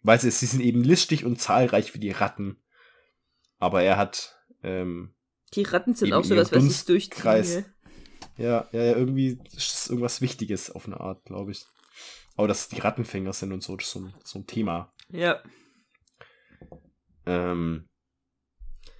[0.02, 2.62] weiß es, sie sind eben listig und zahlreich wie die Ratten.
[3.58, 5.14] Aber er hat ähm,
[5.54, 7.64] die Ratten sind auch so das, was sich durchziehen.
[8.36, 11.64] Ja, ja, ja, irgendwie ist irgendwas Wichtiges auf eine Art, glaube ich.
[12.36, 14.92] Aber dass die Rattenfänger sind und so, das ist so so ein Thema.
[15.08, 15.42] Ja.
[17.26, 17.88] Ähm,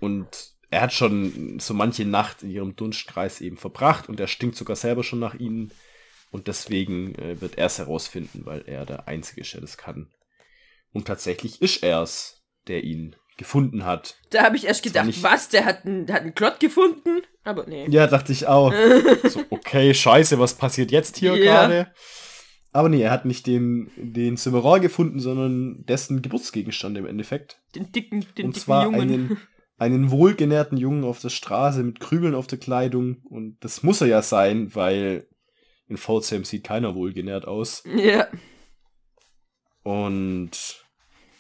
[0.01, 4.57] und er hat schon so manche Nacht in ihrem Dunstkreis eben verbracht und er stinkt
[4.57, 5.72] sogar selber schon nach ihnen.
[6.33, 10.12] Und deswegen äh, wird er es herausfinden, weil er der Einzige ist, der das kann.
[10.93, 14.16] Und tatsächlich ist er es, der ihn gefunden hat.
[14.31, 15.22] Da habe ich erst gedacht, nicht...
[15.22, 15.49] was?
[15.51, 17.22] Der hat, einen, hat einen Klott gefunden?
[17.45, 17.87] Aber nee.
[17.89, 18.72] Ja, dachte ich auch.
[19.24, 21.45] so, okay, scheiße, was passiert jetzt hier ja.
[21.45, 21.93] gerade?
[22.77, 27.59] Aber nee, er hat nicht den, den Silverar gefunden, sondern dessen Geburtsgegenstand im Endeffekt.
[27.74, 29.01] Den dicken, den Und dicken zwar Jungen.
[29.01, 29.37] Einen,
[29.79, 33.22] einen wohlgenährten Jungen auf der Straße mit Krübeln auf der Kleidung.
[33.31, 35.27] Und das muss er ja sein, weil
[35.89, 37.83] in Foldsam sieht keiner wohlgenährt aus.
[37.97, 38.29] Ja.
[39.83, 40.85] Und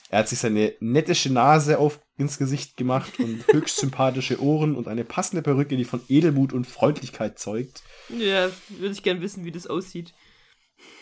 [0.08, 4.88] er hat sich seine nettische Nase auf ins Gesicht gemacht und höchst sympathische Ohren und
[4.88, 7.82] eine passende Perücke, die von Edelmut und Freundlichkeit zeugt.
[8.08, 10.14] Ja, würde ich gern wissen, wie das aussieht.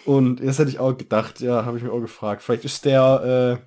[0.05, 2.43] Und das hätte ich auch gedacht, ja, habe ich mir auch gefragt.
[2.43, 3.61] Vielleicht ist der.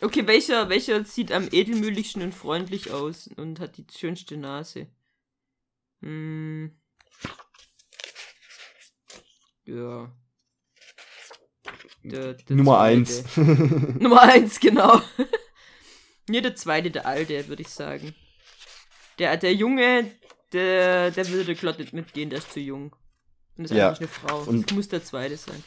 [0.00, 4.88] Äh okay, welcher, welcher sieht am edelmütigsten und freundlich aus und hat die schönste Nase?
[6.02, 6.72] Hm.
[9.64, 10.12] Ja.
[12.02, 12.98] Der, der Nummer zweite.
[12.98, 13.36] eins.
[14.00, 15.00] Nummer eins, genau.
[16.28, 18.14] nee, der zweite, der alte, würde ich sagen.
[19.18, 20.10] Der, der Junge,
[20.52, 22.94] der, der würde Klott nicht mitgehen, der ist zu jung.
[23.58, 23.88] Und ist ja.
[23.88, 24.40] eigentlich eine Frau.
[24.42, 25.62] Und das muss der zweite sein.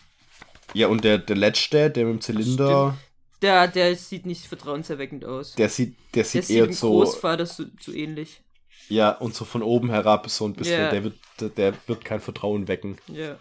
[0.74, 2.98] Ja, und der, der letzte, der mit dem Zylinder.
[3.42, 5.56] Der, der sieht nicht vertrauenserweckend aus.
[5.56, 6.92] Der sieht, der sieht der eher sieht so.
[6.92, 8.42] Großvater so, so ähnlich.
[8.88, 10.80] Ja, und so von oben herab so ein bisschen.
[10.80, 10.92] Yeah.
[10.92, 12.98] Der, wird, der, der, wird kein Vertrauen wecken.
[13.08, 13.38] Ja.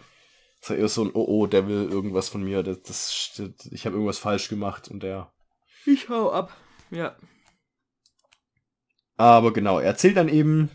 [0.59, 2.63] Das ist eher so ein, oh oh, der will irgendwas von mir.
[2.63, 3.41] Das, das,
[3.71, 5.31] ich habe irgendwas falsch gemacht und der.
[5.85, 6.55] Ich hau ab.
[6.89, 7.15] Ja.
[9.17, 10.69] Aber genau, er erzählt dann eben,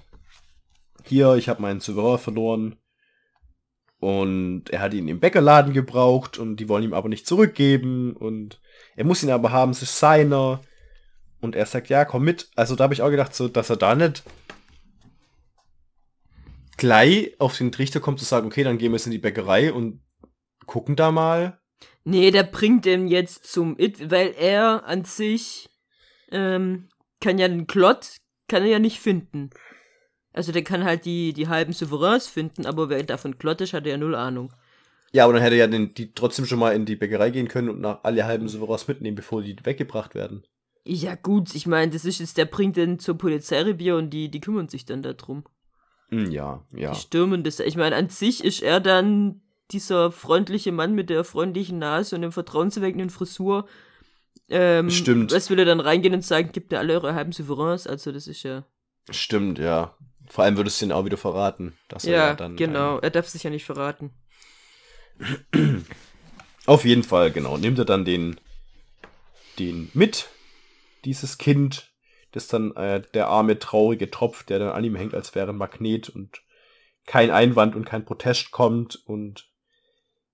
[1.04, 2.76] hier, ich habe meinen Souverän verloren.
[3.98, 8.14] Und er hat ihn im Bäckerladen gebraucht und die wollen ihm aber nicht zurückgeben.
[8.14, 8.60] Und
[8.94, 10.60] er muss ihn aber haben, es ist seiner.
[11.40, 12.50] Und er sagt, ja, komm mit.
[12.56, 14.22] Also da habe ich auch gedacht, so, dass er da nicht
[16.76, 19.72] gleich auf den Trichter kommt zu sagen, okay, dann gehen wir jetzt in die Bäckerei
[19.72, 20.00] und
[20.66, 21.58] gucken da mal.
[22.04, 25.68] Nee, der bringt den jetzt zum It, weil er an sich
[26.30, 26.88] ähm,
[27.20, 28.16] kann ja den Klott,
[28.48, 29.50] kann er ja nicht finden.
[30.36, 33.86] Also der kann halt die, die halben Souveräns finden, aber wer davon Klott ist, hat
[33.86, 34.52] er ja null Ahnung.
[35.12, 37.48] Ja, aber dann hätte er ja den, die trotzdem schon mal in die Bäckerei gehen
[37.48, 40.44] können und nach alle halben Souveräns mitnehmen, bevor die weggebracht werden.
[40.84, 44.40] Ja gut, ich meine, das ist jetzt, der bringt den zur Polizeirevier und die, die
[44.40, 45.44] kümmern sich dann darum.
[46.10, 46.92] Hm, ja, ja.
[46.92, 47.58] Die stürmen das.
[47.60, 52.22] Ich meine, an sich ist er dann dieser freundliche Mann mit der freundlichen Nase und
[52.22, 53.66] dem vertrauenserweckenden Frisur.
[54.50, 55.32] Ähm, Stimmt.
[55.32, 57.86] Was will er dann reingehen und sagen, gibt mir alle eure halben Souveräns?
[57.86, 58.64] Also, das ist ja.
[59.10, 59.96] Stimmt, ja.
[60.28, 61.76] Vor allem würdest du ihn auch wieder verraten.
[61.88, 62.98] Dass ja, er dann genau.
[62.98, 64.10] Er darf sich ja nicht verraten.
[66.66, 67.56] Auf jeden Fall, genau.
[67.56, 68.40] Nimmt er dann den,
[69.58, 70.28] den mit,
[71.04, 71.92] dieses Kind,
[72.36, 75.56] ist dann äh, der arme, traurige Tropf, der dann an ihm hängt, als wäre ein
[75.56, 76.42] Magnet und
[77.06, 79.48] kein Einwand und kein Protest kommt und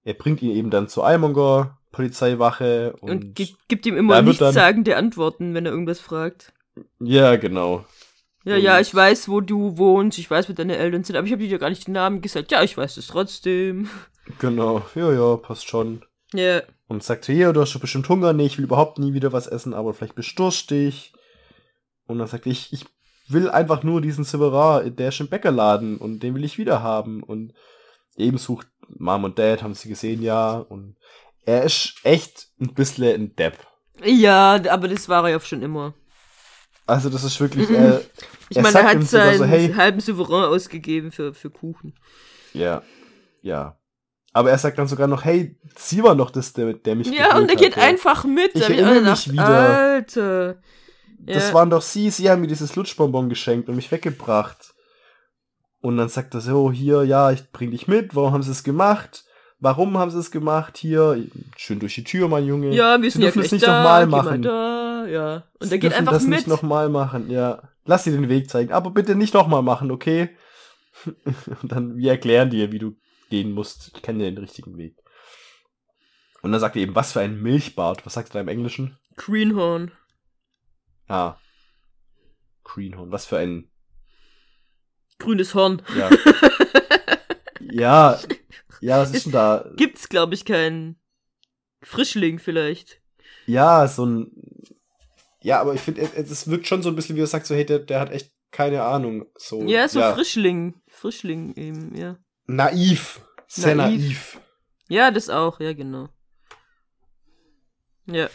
[0.04, 4.96] er bringt ihn eben dann zur Almonger Polizeiwache und, und gibt, gibt ihm immer nichtssagende
[4.96, 6.52] Antworten, wenn er irgendwas fragt.
[6.98, 7.84] Ja, genau.
[8.44, 11.26] Ja, und ja, ich weiß, wo du wohnst, ich weiß, wo deine Eltern sind, aber
[11.26, 12.50] ich habe dir gar nicht den Namen gesagt.
[12.50, 13.88] Ja, ich weiß es trotzdem.
[14.38, 16.04] Genau, ja, ja, passt schon.
[16.32, 16.40] Ja.
[16.40, 16.62] Yeah.
[16.86, 19.48] Und sagt hier, du hast schon bestimmt Hunger, nee, ich will überhaupt nie wieder was
[19.48, 21.12] essen, aber vielleicht bist du durstig.
[22.06, 22.86] Und dann sagt ich, ich
[23.28, 27.24] will einfach nur diesen Silverar, der ist im Bäckerladen und den will ich wieder haben.
[27.24, 27.52] Und
[28.16, 30.58] eben sucht Mom und Dad, haben sie gesehen, ja.
[30.58, 30.96] Und
[31.44, 33.58] er ist echt ein bisschen ein Depp.
[34.04, 35.94] Ja, aber das war er ja schon immer.
[36.86, 37.70] Also das ist wirklich.
[37.70, 38.00] Äh,
[38.48, 41.94] ich meine, er hat seinen so, hey, halben Souverän ausgegeben für, für Kuchen.
[42.52, 42.82] Ja,
[43.40, 43.78] ja.
[44.34, 47.36] Aber er sagt dann sogar noch, hey, sie war doch das, der, der mich Ja,
[47.36, 48.52] und er geht einfach mit.
[48.54, 49.44] Ich erinnere mich wieder.
[49.46, 50.56] Alter.
[51.26, 51.34] Ja.
[51.34, 54.74] Das waren doch sie, sie haben mir dieses Lutschbonbon geschenkt und mich weggebracht.
[55.80, 58.64] Und dann sagt er so, hier, ja, ich bring dich mit, warum haben sie es
[58.64, 59.24] gemacht?
[59.62, 60.76] Warum haben sie es gemacht?
[60.76, 61.24] Hier,
[61.56, 62.74] schön durch die Tür, mein Junge.
[62.74, 64.42] Ja, wir sind sie ja es nicht nochmal machen.
[64.42, 65.44] Da, ja.
[65.60, 66.30] Und er geht einfach das mit.
[66.38, 67.62] nicht nochmal machen, ja.
[67.84, 70.30] Lass dir den Weg zeigen, aber bitte nicht nochmal machen, okay?
[71.62, 72.96] und dann, wir erklären dir, wie du
[73.30, 73.92] gehen musst.
[73.94, 74.96] Ich kenne den richtigen Weg.
[76.42, 78.04] Und dann sagt er eben, was für ein Milchbart.
[78.04, 78.98] Was sagt er da im Englischen?
[79.14, 79.92] Greenhorn.
[81.06, 81.36] Ah.
[82.64, 83.12] Greenhorn.
[83.12, 83.70] Was für ein.
[85.20, 85.82] Grünes Horn.
[85.96, 86.10] Ja.
[87.60, 88.18] ja.
[88.82, 89.70] Ja, was ist denn da?
[89.76, 90.96] Gibt's, glaube ich, keinen
[91.82, 93.00] Frischling vielleicht.
[93.46, 94.32] Ja, so ein.
[95.40, 97.64] Ja, aber ich finde, es wirkt schon so ein bisschen, wie er sagt, so, hey,
[97.64, 99.26] der, der hat echt keine Ahnung.
[99.36, 100.14] So, ja, so ja.
[100.14, 100.74] Frischling.
[100.88, 102.18] Frischling eben, ja.
[102.46, 103.20] Naiv.
[103.46, 104.00] Sehr naiv.
[104.00, 104.40] naiv.
[104.88, 106.08] Ja, das auch, ja, genau.
[108.06, 108.28] Ja.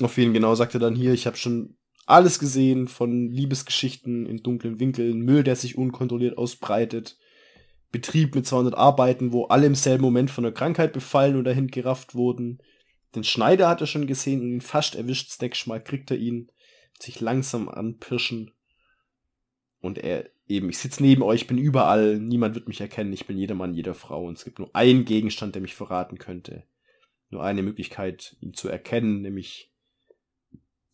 [0.00, 4.38] Auf jeden genau sagt er dann hier, ich habe schon alles gesehen von Liebesgeschichten in
[4.38, 7.18] dunklen Winkeln, Müll, der sich unkontrolliert ausbreitet,
[7.92, 11.68] Betrieb mit 200 Arbeiten, wo alle im selben Moment von einer Krankheit befallen und dahin
[11.68, 12.58] gerafft wurden.
[13.14, 15.30] Den Schneider hat er schon gesehen und ihn fast erwischt.
[15.30, 16.50] Snackschmal kriegt er ihn,
[17.00, 18.52] sich langsam anpirschen.
[19.80, 23.38] Und er eben, ich sitze neben euch, bin überall, niemand wird mich erkennen, ich bin
[23.38, 26.64] jeder Mann, jeder Frau und es gibt nur einen Gegenstand, der mich verraten könnte.
[27.30, 29.72] Nur eine Möglichkeit, ihn zu erkennen, nämlich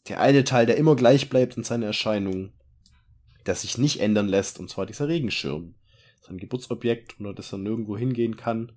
[0.09, 2.53] der eine Teil, der immer gleich bleibt in seiner Erscheinung,
[3.47, 5.74] der sich nicht ändern lässt, und zwar dieser Regenschirm.
[6.23, 8.73] Sein Geburtsobjekt, unter das er nirgendwo hingehen kann.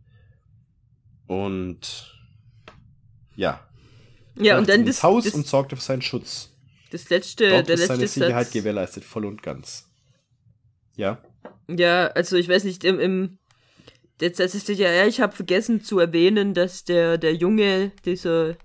[1.28, 2.12] Und
[3.36, 3.68] ja.
[4.38, 6.52] Ja, und dann das Haus das, und sorgte für seinen Schutz.
[6.92, 8.54] Das letzte, Dort der ist letzte seine Sicherheit Satz.
[8.54, 9.90] gewährleistet, voll und ganz.
[10.96, 11.22] Ja.
[11.70, 13.38] Ja, also ich weiß nicht, im, im
[14.20, 18.56] jetzt das ist ja, ja, ich habe vergessen zu erwähnen, dass der der Junge, dieser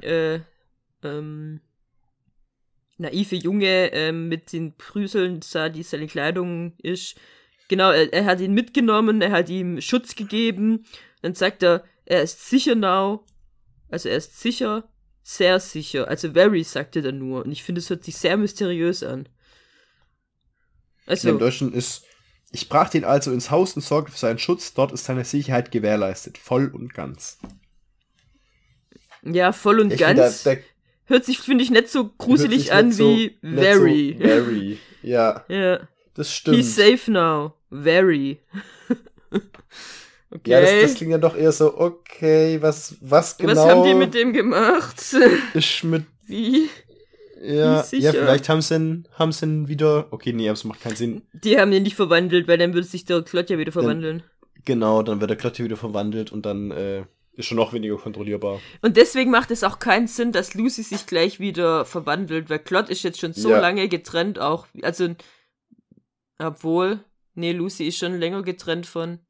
[0.00, 0.40] äh,
[1.02, 1.60] ähm,
[2.98, 7.16] naive Junge ähm, mit den Prüseln sah, die seine Kleidung ist.
[7.68, 10.84] Genau, er, er, hat ihn mitgenommen, er hat ihm Schutz gegeben.
[11.22, 13.24] Dann sagt er, er ist sicher now.
[13.88, 14.88] Also er ist sicher,
[15.22, 16.08] sehr sicher.
[16.08, 17.44] Also very, sagt er dann nur.
[17.44, 19.28] Und ich finde, es hört sich sehr mysteriös an.
[21.06, 22.04] Also, Im Deutschen ist,
[22.52, 25.70] ich brachte ihn also ins Haus und sorgte für seinen Schutz, dort ist seine Sicherheit
[25.70, 27.38] gewährleistet, voll und ganz.
[29.22, 30.42] Ja, voll und ich ganz.
[30.42, 30.64] Der, der
[31.06, 34.16] hört sich, finde ich, nicht so gruselig an wie so, very.
[34.18, 35.44] So very, ja.
[35.48, 35.88] ja.
[36.14, 36.58] Das stimmt.
[36.58, 37.54] He's safe now.
[37.70, 38.38] Very.
[39.30, 39.40] okay.
[40.46, 43.52] Ja, das, das, klingt ja doch eher so, okay, was, was genau.
[43.52, 44.96] Was haben die mit dem gemacht?
[45.54, 46.04] Ist mit.
[46.26, 46.70] Wie?
[47.42, 50.06] Ja, ja, vielleicht haben sie ihn, haben sie ihn wieder.
[50.10, 51.22] Okay, nee, aber es macht keinen Sinn.
[51.32, 54.20] Die haben ihn nicht verwandelt, weil dann würde sich der Klott ja wieder verwandeln.
[54.20, 57.02] Dann, genau, dann wird der Klott ja wieder verwandelt und dann äh,
[57.34, 58.60] ist schon noch weniger kontrollierbar.
[58.80, 62.88] Und deswegen macht es auch keinen Sinn, dass Lucy sich gleich wieder verwandelt, weil Klott
[62.88, 63.60] ist jetzt schon so ja.
[63.60, 64.66] lange getrennt, auch.
[64.82, 65.08] Also,
[66.42, 67.04] obwohl.
[67.34, 69.20] Nee, Lucy ist schon länger getrennt von.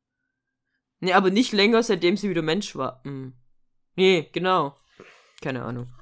[1.00, 3.02] Nee, aber nicht länger, seitdem sie wieder Mensch war.
[3.04, 3.34] Hm.
[3.96, 4.76] Nee, genau.
[5.40, 5.92] Keine Ahnung.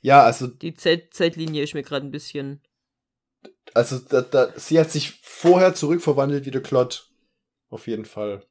[0.00, 0.46] Ja, also.
[0.46, 2.62] Die Zeit Zeitlinie ist mir gerade ein bisschen.
[3.74, 7.10] Also, da, da, sie hat sich vorher zurückverwandelt wie der Klott.
[7.68, 8.46] Auf jeden Fall.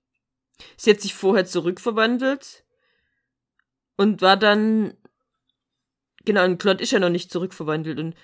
[0.77, 2.65] Sie hat sich vorher zurückverwandelt
[3.97, 4.97] und war dann.
[6.25, 8.15] Genau, und Klott ist ja noch nicht zurückverwandelt und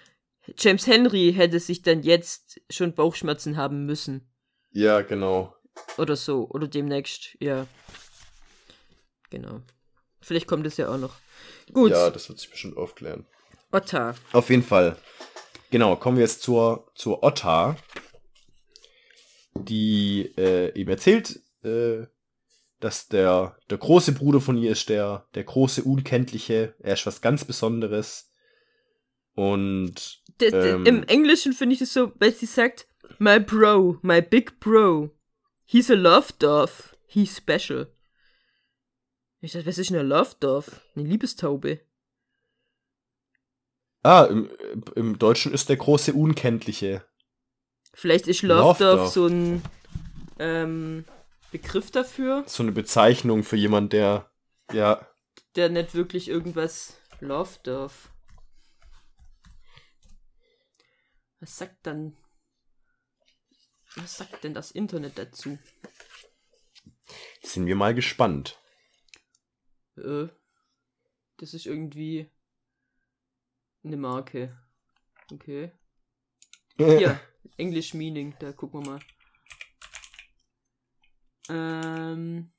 [0.57, 4.29] James Henry hätte sich dann jetzt schon Bauchschmerzen haben müssen.
[4.71, 5.55] Ja, genau.
[5.97, 7.67] Oder so, oder demnächst, ja.
[9.29, 9.61] Genau.
[10.21, 11.15] Vielleicht kommt es ja auch noch.
[11.73, 11.91] Gut.
[11.91, 13.25] Ja, das wird sich bestimmt aufklären.
[13.71, 14.15] Otta.
[14.31, 14.97] Auf jeden Fall.
[15.71, 17.75] Genau, kommen wir jetzt zur, zur Otta,
[19.55, 22.05] die äh, ihm erzählt, äh,
[22.79, 26.75] dass der, der große Bruder von ihr ist der, der große Unkenntliche.
[26.79, 28.31] Er ist was ganz Besonderes.
[29.35, 30.21] Und.
[30.41, 32.87] Ähm, Im Englischen finde ich das so, weil sie sagt,
[33.19, 35.11] My bro, my big bro.
[35.65, 36.95] He's a love dove.
[37.07, 37.87] He's special.
[39.45, 40.71] Ich dachte, was ist eine Love Dove?
[40.95, 41.81] Eine Liebestaube.
[44.01, 44.49] Ah, im,
[44.95, 47.05] im Deutschen ist der große Unkenntliche.
[47.93, 49.61] Vielleicht ist Love, Love Dove so ein
[50.39, 51.05] ähm,
[51.51, 52.43] Begriff dafür.
[52.47, 54.31] So eine Bezeichnung für jemanden, der,
[54.73, 55.07] ja.
[55.55, 57.93] Der nicht wirklich irgendwas Love Dove.
[61.45, 62.17] Was sagt dann.
[63.97, 65.59] Was sagt denn das Internet dazu?
[67.43, 68.59] Sind wir mal gespannt.
[69.95, 70.29] Äh,
[71.37, 72.31] das ist irgendwie
[73.83, 74.59] eine Marke.
[75.31, 75.71] Okay.
[76.77, 77.19] Hier,
[77.57, 78.99] English Meaning, da gucken wir mal.
[81.49, 82.51] Ähm.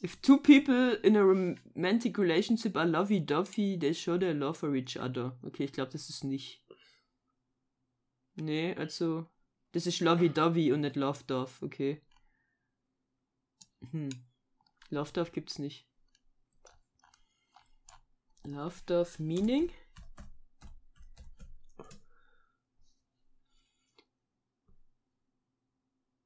[0.00, 4.96] If two people in a romantic relationship are lovey-dovey, they show their love for each
[4.96, 5.36] other.
[5.42, 6.62] Okay, ich glaube, das ist nicht.
[8.40, 9.26] Nee, also.
[9.72, 12.00] Das ist lovey-dovey und nicht love-dove, okay.
[13.90, 14.08] Hm.
[14.90, 15.86] Love-dove gibt's nicht.
[18.44, 19.70] Love-dove meaning?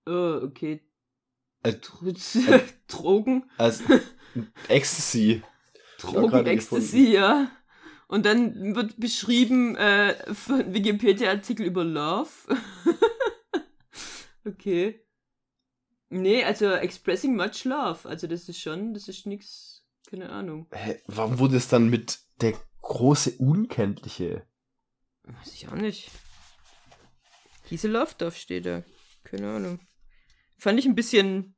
[0.07, 0.81] Oh, okay.
[1.65, 3.51] Äh, äh, Drogen.
[3.59, 3.85] Also,
[4.69, 5.43] Ecstasy.
[5.99, 7.51] Drogen, Ecstasy, ja.
[8.13, 12.29] Und dann wird beschrieben, äh, von Wikipedia-Artikel über Love.
[14.45, 15.03] okay.
[16.11, 18.07] Nee, also expressing much love.
[18.07, 20.67] Also das ist schon, das ist nix, keine Ahnung.
[20.73, 22.53] Hä, warum wurde es dann mit der
[22.83, 24.47] große Unkenntliche?
[25.23, 26.11] Weiß ich auch nicht.
[27.71, 28.85] Diese Love Dove steht da.
[29.25, 29.81] Keine Ahnung.
[30.59, 31.57] Fand ich ein bisschen.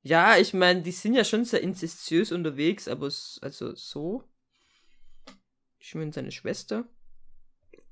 [0.00, 3.04] Ja, ich meine, die sind ja schon sehr inzestiös unterwegs, aber
[3.42, 4.24] also so.
[5.86, 6.88] Ich meine, seine Schwester.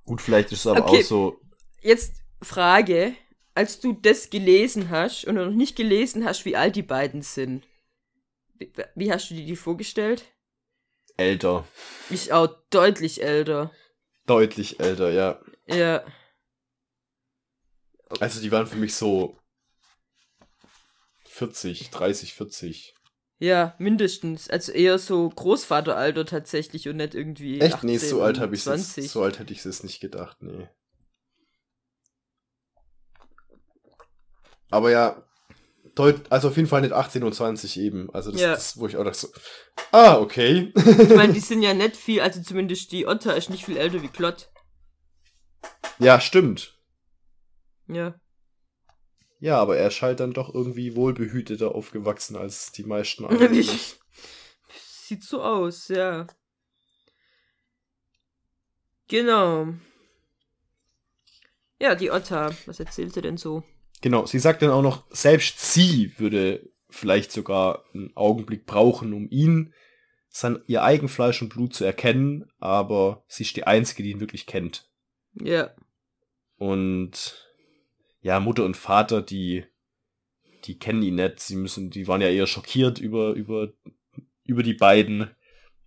[0.04, 1.00] Gut, vielleicht ist es aber okay.
[1.00, 1.40] auch so.
[1.82, 3.14] Jetzt Frage.
[3.54, 7.68] Als du das gelesen hast und noch nicht gelesen hast, wie alt die beiden sind,
[8.54, 10.24] wie, wie hast du dir die vorgestellt?
[11.18, 11.68] Älter.
[12.08, 13.70] Ich auch deutlich älter.
[14.24, 15.38] Deutlich älter, ja.
[15.66, 16.02] Ja.
[18.20, 19.38] Also die waren für mich so
[21.24, 22.94] 40, 30, 40.
[23.42, 24.48] Ja, mindestens.
[24.48, 27.60] Also eher so Großvateralter tatsächlich und nicht irgendwie.
[27.60, 27.74] Echt?
[27.74, 30.68] 18, nee, so alt habe ich es So alt hätte ich es nicht gedacht, nee.
[34.70, 35.24] Aber ja,
[35.96, 38.14] deut also auf jeden Fall nicht 18 und 20 eben.
[38.14, 38.52] Also das, ja.
[38.52, 39.28] das wo ich auch dachte so,
[39.90, 40.72] ah, okay.
[40.76, 44.02] ich meine, die sind ja nicht viel, also zumindest die Otter ist nicht viel älter
[44.02, 44.52] wie Klott.
[45.98, 46.78] Ja, stimmt.
[47.88, 48.14] Ja.
[49.42, 53.60] Ja, aber er scheint dann doch irgendwie wohlbehüteter aufgewachsen als die meisten anderen.
[54.70, 56.28] Sieht so aus, ja.
[59.08, 59.74] Genau.
[61.80, 63.64] Ja, die Otta, was erzählt er denn so?
[64.00, 69.28] Genau, sie sagt dann auch noch, selbst sie würde vielleicht sogar einen Augenblick brauchen, um
[69.28, 69.74] ihn,
[70.28, 74.46] sein, ihr Eigenfleisch und Blut zu erkennen, aber sie ist die Einzige, die ihn wirklich
[74.46, 74.88] kennt.
[75.34, 75.74] Ja.
[76.58, 77.51] Und
[78.22, 79.64] ja, Mutter und Vater, die,
[80.64, 81.40] die kennen ihn nicht.
[81.40, 83.72] Sie müssen, die waren ja eher schockiert über, über,
[84.44, 85.30] über die beiden,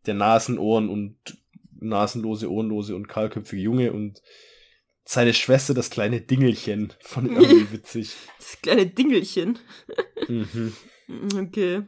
[0.06, 1.18] der Nasenohren und
[1.80, 4.22] nasenlose, ohrenlose und kahlköpfige Junge und
[5.06, 6.94] seine Schwester, das kleine Dingelchen.
[7.00, 8.14] Von irgendwie witzig.
[8.38, 9.58] Das kleine Dingelchen.
[10.28, 10.74] mhm.
[11.36, 11.84] Okay.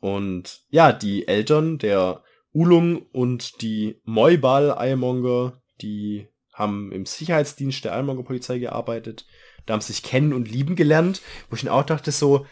[0.00, 6.28] Und ja, die Eltern der Ulung und die Moibal Eiermonger, die
[6.58, 9.26] haben im Sicherheitsdienst der Almonger Polizei gearbeitet.
[9.64, 12.46] Da haben sie sich kennen und lieben gelernt, wo ich mir auch dachte, so.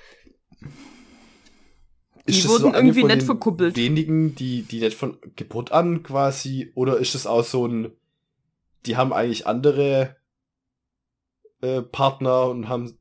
[2.29, 3.77] Die wurden so irgendwie nicht verkuppelt.
[3.77, 7.93] Wenigen, die, die nicht von Geburt an quasi, oder ist es auch so ein,
[8.85, 10.17] die haben eigentlich andere
[11.61, 12.99] äh, Partner und haben,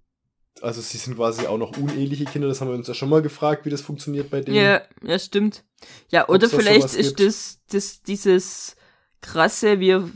[0.62, 3.22] also sie sind quasi auch noch uneheliche Kinder, das haben wir uns ja schon mal
[3.22, 4.58] gefragt, wie das funktioniert bei denen.
[4.58, 5.64] Ja, ja, stimmt.
[6.10, 8.76] Ja, oder vielleicht ist das, das, dieses
[9.22, 10.10] krasse, wir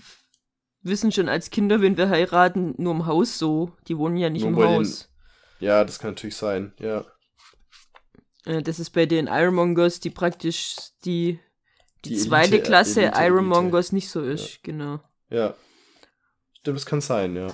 [0.81, 3.73] wissen schon als Kinder, wenn wir heiraten, nur im Haus so.
[3.87, 5.09] Die wohnen ja nicht nur im Haus.
[5.59, 7.05] Den, ja, das kann natürlich sein, ja.
[8.45, 10.75] Äh, das ist bei den Ironmongers, die praktisch
[11.05, 11.39] die,
[12.05, 14.59] die, die zweite Elite, Klasse Elite, Ironmongers nicht so ist, ja.
[14.63, 14.99] genau.
[15.29, 15.55] Ja.
[16.59, 17.53] Stimmt, das kann sein, ja.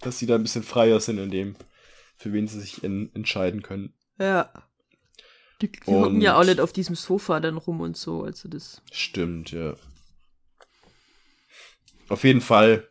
[0.00, 1.56] Dass sie da ein bisschen freier sind in dem,
[2.16, 3.94] für wen sie sich in, entscheiden können.
[4.18, 4.50] Ja.
[5.60, 8.80] Die, die hocken ja auch nicht auf diesem Sofa dann rum und so, also das.
[8.92, 9.74] Stimmt, ja.
[12.10, 12.88] Auf jeden Fall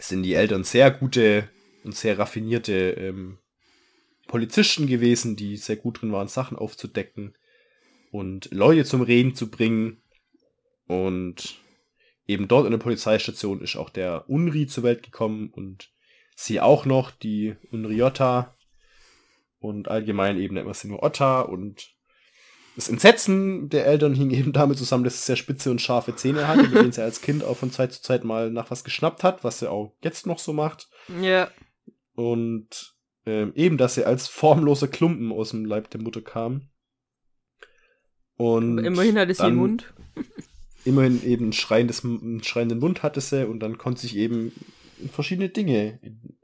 [0.00, 1.48] sind die Eltern sehr gute
[1.84, 3.38] und sehr raffinierte ähm,
[4.26, 7.38] Polizisten gewesen, die sehr gut drin waren, Sachen aufzudecken
[8.10, 10.02] und Leute zum Reden zu bringen.
[10.88, 11.60] Und
[12.26, 15.92] eben dort in der Polizeistation ist auch der Unri zur Welt gekommen und
[16.34, 18.56] sie auch noch, die Unriota.
[19.60, 21.95] Und allgemein eben sie nur Otta und
[22.76, 26.46] das Entsetzen der Eltern hing eben damit zusammen, dass es sehr spitze und scharfe Zähne
[26.46, 29.24] hatte, mit denen sie als Kind auch von Zeit zu Zeit mal nach was geschnappt
[29.24, 30.90] hat, was sie auch jetzt noch so macht.
[31.22, 31.50] Ja.
[32.14, 36.68] Und ähm, eben, dass sie als formloser Klumpen aus dem Leib der Mutter kam.
[38.36, 39.94] Und immerhin hatte sie einen Mund.
[40.84, 44.52] immerhin eben ein, schreiendes, einen schreienden Mund hatte sie und dann konnte sich eben
[45.12, 46.36] verschiedene Dinge in,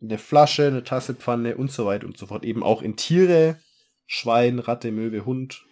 [0.00, 2.96] in der Flasche, eine Tasse, Pfanne und so weiter und so fort eben auch in
[2.96, 3.58] Tiere,
[4.14, 5.64] Schwein, Ratte, Möwe, Hund.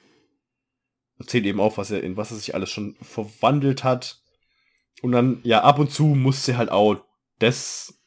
[1.19, 4.23] Erzählt eben auch, was er in was er sich alles schon verwandelt hat.
[5.03, 7.05] Und dann, ja, ab und zu musste halt auch
[7.39, 8.01] das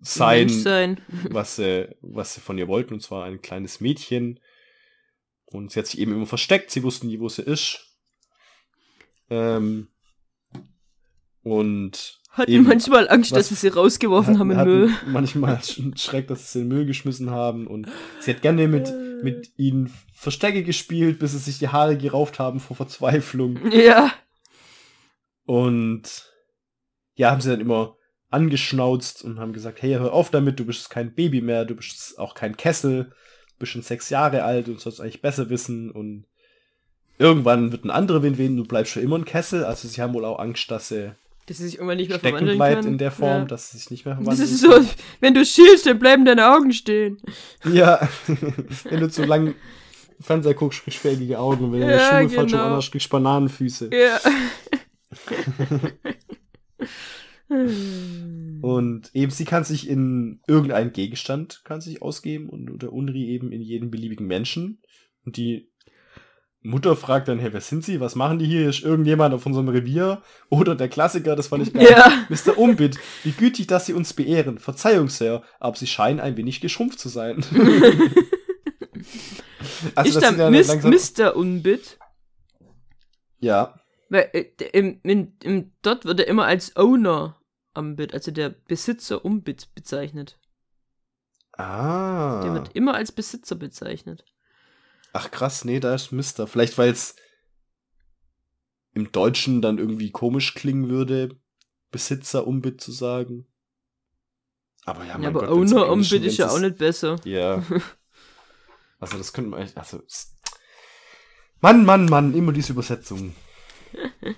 [0.00, 1.02] sein, sein.
[1.30, 4.40] was, sie, was sie von ihr wollten, und zwar ein kleines Mädchen.
[5.44, 7.94] Und sie hat sich eben immer versteckt, sie wussten nie, wo sie ist.
[9.28, 9.88] Ähm,
[11.42, 14.90] und hatten manchmal Angst, dass sie sie rausgeworfen hatten, haben in Müll.
[15.06, 15.60] Manchmal
[15.96, 17.66] Schreck, dass sie sie in Müll geschmissen haben.
[17.66, 17.88] Und
[18.20, 22.60] sie hat gerne mit, mit ihnen Verstecke gespielt, bis sie sich die Haare gerauft haben
[22.60, 23.58] vor Verzweiflung.
[23.70, 24.12] Ja.
[25.44, 26.32] Und
[27.14, 27.96] ja, haben sie dann immer
[28.30, 32.18] angeschnauzt und haben gesagt, hey, hör auf damit, du bist kein Baby mehr, du bist
[32.18, 36.26] auch kein Kessel, du bist schon sechs Jahre alt und sollst eigentlich besser wissen und
[37.18, 40.14] irgendwann wird ein anderer wen wen, du bleibst für immer ein Kessel, also sie haben
[40.14, 41.14] wohl auch Angst, dass sie
[41.48, 42.92] dass sie sich irgendwann nicht mehr verwandeln bleibt kann.
[42.92, 43.44] in der Form, ja.
[43.46, 44.84] dass sie sich nicht mehr verwandeln Das ist so,
[45.20, 47.18] wenn du schielst, dann bleiben deine Augen stehen.
[47.64, 48.06] Ja,
[48.84, 49.54] wenn du zu lang
[50.20, 51.72] Fernseher guckst, kriegst du fähige Augen.
[51.72, 52.40] Wenn du ja, in der Schule genau.
[52.40, 53.90] falsch anders kriegst du Bananenfüße.
[53.92, 54.20] Ja.
[58.60, 63.52] und eben, sie kann sich in irgendeinen Gegenstand kann sich ausgeben und der Unri eben
[63.52, 64.82] in jeden beliebigen Menschen.
[65.24, 65.67] Und die
[66.60, 68.00] Mutter fragt dann, hey, wer sind sie?
[68.00, 68.68] Was machen die hier?
[68.68, 70.22] Ist irgendjemand auf unserem Revier?
[70.50, 71.86] Oder der Klassiker, das fand ich geil.
[71.88, 72.26] Ja.
[72.28, 72.58] Mr.
[72.58, 74.58] Umbit, wie gütig, dass Sie uns beehren.
[74.58, 77.44] Verzeihung, Sir, aber Sie scheinen ein wenig geschrumpft zu sein.
[79.94, 80.90] also, ist da Mis langsam...
[80.90, 81.36] Mr.
[81.36, 81.96] Umbit?
[83.38, 83.80] Ja.
[84.08, 87.36] Weil äh, im, im, im, dort wird er immer als Owner
[87.74, 90.40] Umbit, also der Besitzer Umbit bezeichnet.
[91.52, 92.42] Ah.
[92.42, 94.24] Der wird immer als Besitzer bezeichnet.
[95.20, 96.46] Ach krass, nee, da ist Mister.
[96.46, 97.16] Vielleicht weil es
[98.92, 101.36] im Deutschen dann irgendwie komisch klingen würde,
[101.90, 103.48] Besitzer Umbit zu sagen.
[104.84, 107.16] Aber ja, mein ja, aber Gott, Owner Umbit ist ja auch nicht besser.
[107.24, 107.64] Ja.
[109.00, 110.02] Also das könnte man echt, also
[111.60, 113.32] Mann, Mann, Mann, immer diese Übersetzung.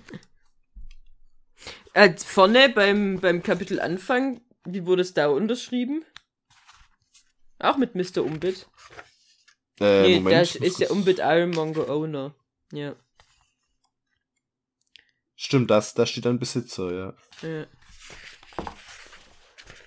[1.95, 6.05] äh, vorne beim, beim Kapitel Anfang, wie wurde es da unterschrieben?
[7.59, 8.23] Auch mit Mr.
[8.23, 8.69] Umbit.
[9.81, 12.35] Äh, nee, Moment, da ist der Umbit Ironmonger Owner.
[12.73, 12.95] Ja.
[15.37, 17.15] Stimmt, das, da steht ein Besitzer, ja.
[17.49, 17.67] Ja.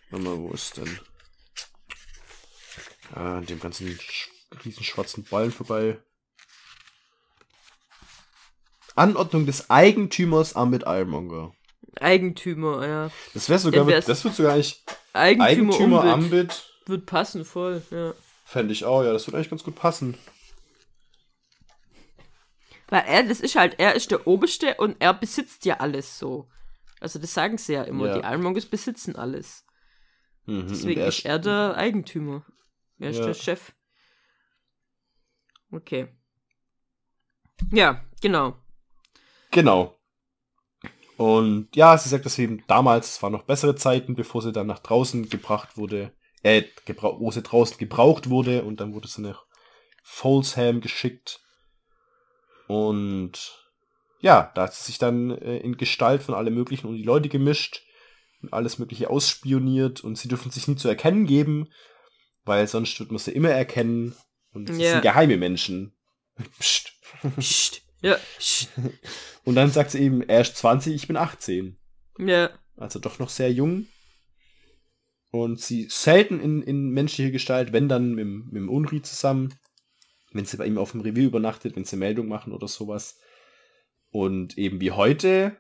[0.10, 1.00] Warte mal, wo ist denn?
[3.14, 4.00] Ah, an dem ganzen
[4.66, 6.02] riesen schwarzen Ballen vorbei.
[8.96, 11.54] Anordnung des Eigentümers Amit Ironmonger.
[12.00, 13.12] Eigentümer, ja.
[13.36, 14.84] Das wäre sogar, ja, das wird sogar eigentlich
[15.14, 16.64] Eigentümer, Eigentümer Ambit.
[16.88, 18.14] Wird passen voll, ja.
[18.54, 20.16] Fände ich auch, ja, das würde eigentlich ganz gut passen.
[22.88, 26.47] Weil er, das ist halt, er ist der Oberste und er besitzt ja alles so.
[26.99, 28.20] Also das sagen sie ja immer, ja.
[28.20, 29.66] die Ironmongers besitzen alles.
[30.45, 32.45] Mhm, Deswegen er ist er der Eigentümer.
[32.99, 33.26] Er ist ja.
[33.26, 33.74] der Chef.
[35.72, 36.10] Okay.
[37.72, 38.56] Ja, genau.
[39.49, 39.97] Genau.
[41.18, 44.68] Und ja, sie sagt, dass sie damals, es waren noch bessere Zeiten, bevor sie dann
[44.68, 46.14] nach draußen gebracht wurde,
[46.44, 46.64] äh,
[47.02, 49.46] wo sie draußen gebraucht wurde und dann wurde sie nach
[50.04, 51.39] Folsham geschickt.
[52.68, 53.64] Und
[54.20, 57.30] ja, da hat sie sich dann äh, in Gestalt von allem Möglichen und die Leute
[57.30, 57.82] gemischt
[58.41, 61.70] und alles Mögliche ausspioniert und sie dürfen sich nie zu erkennen geben,
[62.46, 64.16] weil sonst wird man sie immer erkennen
[64.52, 64.91] und sie yeah.
[64.94, 65.96] sind geheime Menschen.
[66.60, 66.94] Psst.
[67.38, 67.82] Psst.
[68.02, 68.18] Ja.
[68.38, 68.70] Psst.
[69.46, 71.78] Und dann sagt sie eben, er ist 20, ich bin 18.
[72.20, 72.50] Ja.
[72.76, 73.88] Also doch noch sehr jung.
[75.34, 79.52] Und sie selten in, in menschlicher Gestalt, wenn dann mit, mit dem Unri zusammen.
[80.32, 83.18] Wenn sie bei ihm auf dem Revier übernachtet, wenn sie Meldung machen oder sowas.
[84.12, 85.58] Und eben wie heute,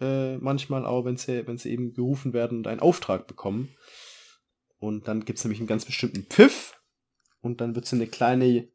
[0.00, 3.76] äh, manchmal auch, wenn sie, wenn sie eben gerufen werden und einen Auftrag bekommen.
[4.78, 6.80] Und dann gibt es nämlich einen ganz bestimmten Pfiff.
[7.42, 8.68] Und dann wird sie eine kleine,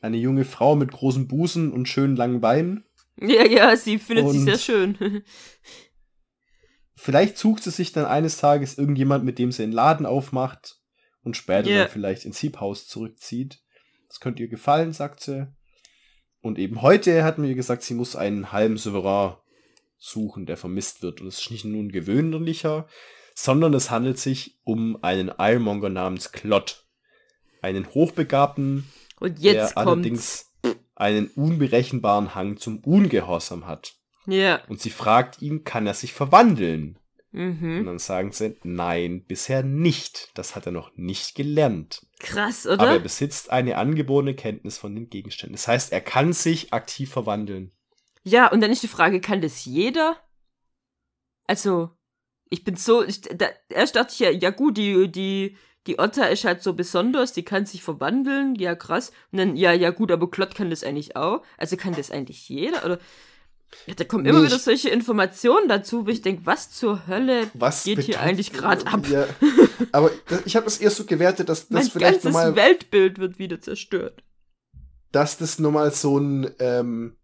[0.00, 2.86] eine junge Frau mit großen Busen und schönen langen Beinen.
[3.20, 5.22] Ja, ja, sie findet und, sie sehr schön.
[6.96, 10.80] vielleicht sucht sie sich dann eines Tages irgendjemand, mit dem sie einen Laden aufmacht
[11.22, 11.82] und später yeah.
[11.82, 13.60] dann vielleicht ins Hiebhaus zurückzieht.
[14.08, 15.48] Das könnte ihr gefallen, sagt sie.
[16.40, 19.36] Und eben heute hat mir gesagt, sie muss einen halben Souverän
[19.98, 21.20] suchen, der vermisst wird.
[21.20, 22.86] Und es ist nicht nur ein gewöhnlicher,
[23.34, 26.86] sondern es handelt sich um einen Ironmonger namens Klott.
[27.62, 28.84] Einen hochbegabten,
[29.20, 30.52] der allerdings
[30.94, 33.96] einen unberechenbaren Hang zum Ungehorsam hat.
[34.26, 34.62] Ja.
[34.68, 36.98] Und sie fragt ihn, kann er sich verwandeln?
[37.32, 37.80] Mhm.
[37.80, 40.30] Und dann sagen sie, nein, bisher nicht.
[40.34, 42.06] Das hat er noch nicht gelernt.
[42.18, 42.80] Krass, oder?
[42.80, 45.54] Aber er besitzt eine angeborene Kenntnis von den Gegenständen.
[45.54, 47.72] Das heißt, er kann sich aktiv verwandeln.
[48.22, 50.16] Ja, und dann ist die Frage, kann das jeder?
[51.46, 51.90] Also,
[52.48, 55.56] ich bin so, ich, da, erst dachte ich ja, ja gut, die, die,
[55.86, 59.12] die Otter ist halt so besonders, die kann sich verwandeln, ja krass.
[59.30, 61.42] Und dann, ja, ja gut, aber Klott kann das eigentlich auch.
[61.58, 62.84] Also kann das eigentlich jeder?
[62.84, 62.98] Oder
[63.86, 67.84] ja, da kommen immer wieder solche Informationen dazu, wo ich denke, was zur Hölle was
[67.84, 69.06] geht hier eigentlich gerade ab?
[69.08, 69.26] Ja,
[69.92, 70.10] aber
[70.44, 73.60] ich habe das erst so gewertet, dass das mein vielleicht ganzes normal, Weltbild wird wieder
[73.60, 74.22] zerstört.
[75.12, 77.16] Dass das nochmal so ein ähm,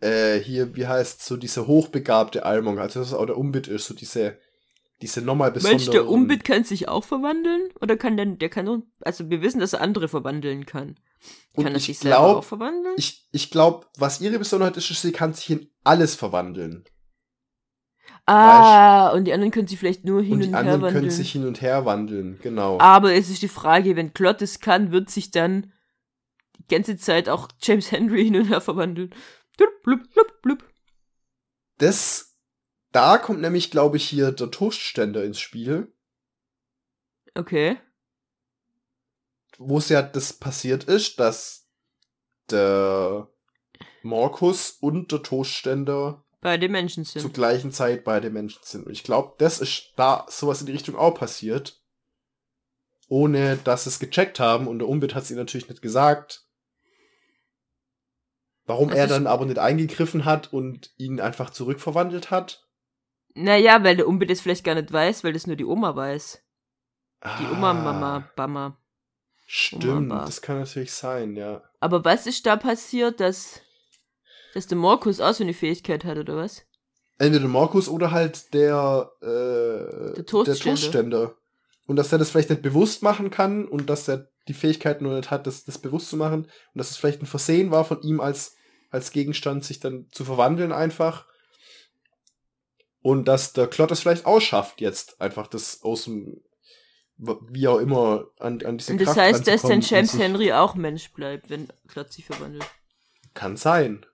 [0.00, 3.94] äh, hier, wie heißt so diese hochbegabte Almung, also das auch der Umbit ist, so
[3.94, 4.38] diese
[5.04, 5.76] diese nochmal besonderen...
[5.76, 7.68] Mensch, der Umbit kann sich auch verwandeln?
[7.78, 10.96] Oder kann der, der kann, also wir wissen, dass er andere verwandeln kann.
[11.54, 12.94] Kann er sich selber glaub, auch verwandeln?
[12.96, 16.84] Ich, ich glaube, was ihre Besonderheit ist, ist, sie kann sich in alles verwandeln.
[18.24, 19.16] Ah, weißt?
[19.16, 20.64] und die anderen können sich vielleicht nur hin und, und her wandeln.
[20.64, 22.78] Die anderen können sich hin und her wandeln, genau.
[22.80, 25.70] Aber es ist die Frage, wenn Klott es kann, wird sich dann
[26.58, 29.10] die ganze Zeit auch James Henry hin und her verwandeln.
[29.58, 30.64] Blub, blub, blub, blub.
[31.76, 32.33] Das,
[32.94, 35.92] da kommt nämlich, glaube ich, hier der Toastständer ins Spiel.
[37.34, 37.78] Okay
[39.58, 41.66] wo es ja das passiert ist, dass
[42.50, 43.28] der
[44.02, 47.22] Markus und der Toastständer bei den Menschen sind.
[47.22, 48.86] Zur gleichen Zeit bei den Menschen sind.
[48.86, 51.80] Und ich glaube, das ist da sowas in die Richtung auch passiert.
[53.08, 54.66] Ohne dass es gecheckt haben.
[54.68, 56.46] Und der Umbit hat es ihnen natürlich nicht gesagt.
[58.66, 62.63] Warum das er dann aber nicht eingegriffen hat und ihn einfach zurückverwandelt hat.
[63.34, 66.40] Naja, weil der Umbit es vielleicht gar nicht weiß, weil das nur die Oma weiß.
[67.40, 68.30] Die Oma, Mama, ah.
[68.36, 68.78] Bama.
[69.46, 71.62] Stimmt, das kann natürlich sein, ja.
[71.80, 73.60] Aber was ist da passiert, dass,
[74.54, 76.62] dass der Markus auch so eine Fähigkeit hat, oder was?
[77.18, 80.44] Entweder der Markus oder halt der, äh, der, Toastständer.
[80.44, 81.34] der Toastständer.
[81.86, 85.14] Und dass er das vielleicht nicht bewusst machen kann und dass er die Fähigkeit nur
[85.14, 86.44] nicht hat, das, das bewusst zu machen.
[86.44, 88.56] Und dass es vielleicht ein Versehen war von ihm als,
[88.90, 91.26] als Gegenstand, sich dann zu verwandeln einfach.
[93.04, 96.40] Und dass der Klott es vielleicht ausschafft, jetzt einfach das aus dem
[97.18, 100.74] wie auch immer an, an diese Und das Kraft heißt, dass dann James Henry auch
[100.74, 102.64] Mensch bleibt, wenn Klotz sich verwandelt.
[103.34, 104.06] Kann sein.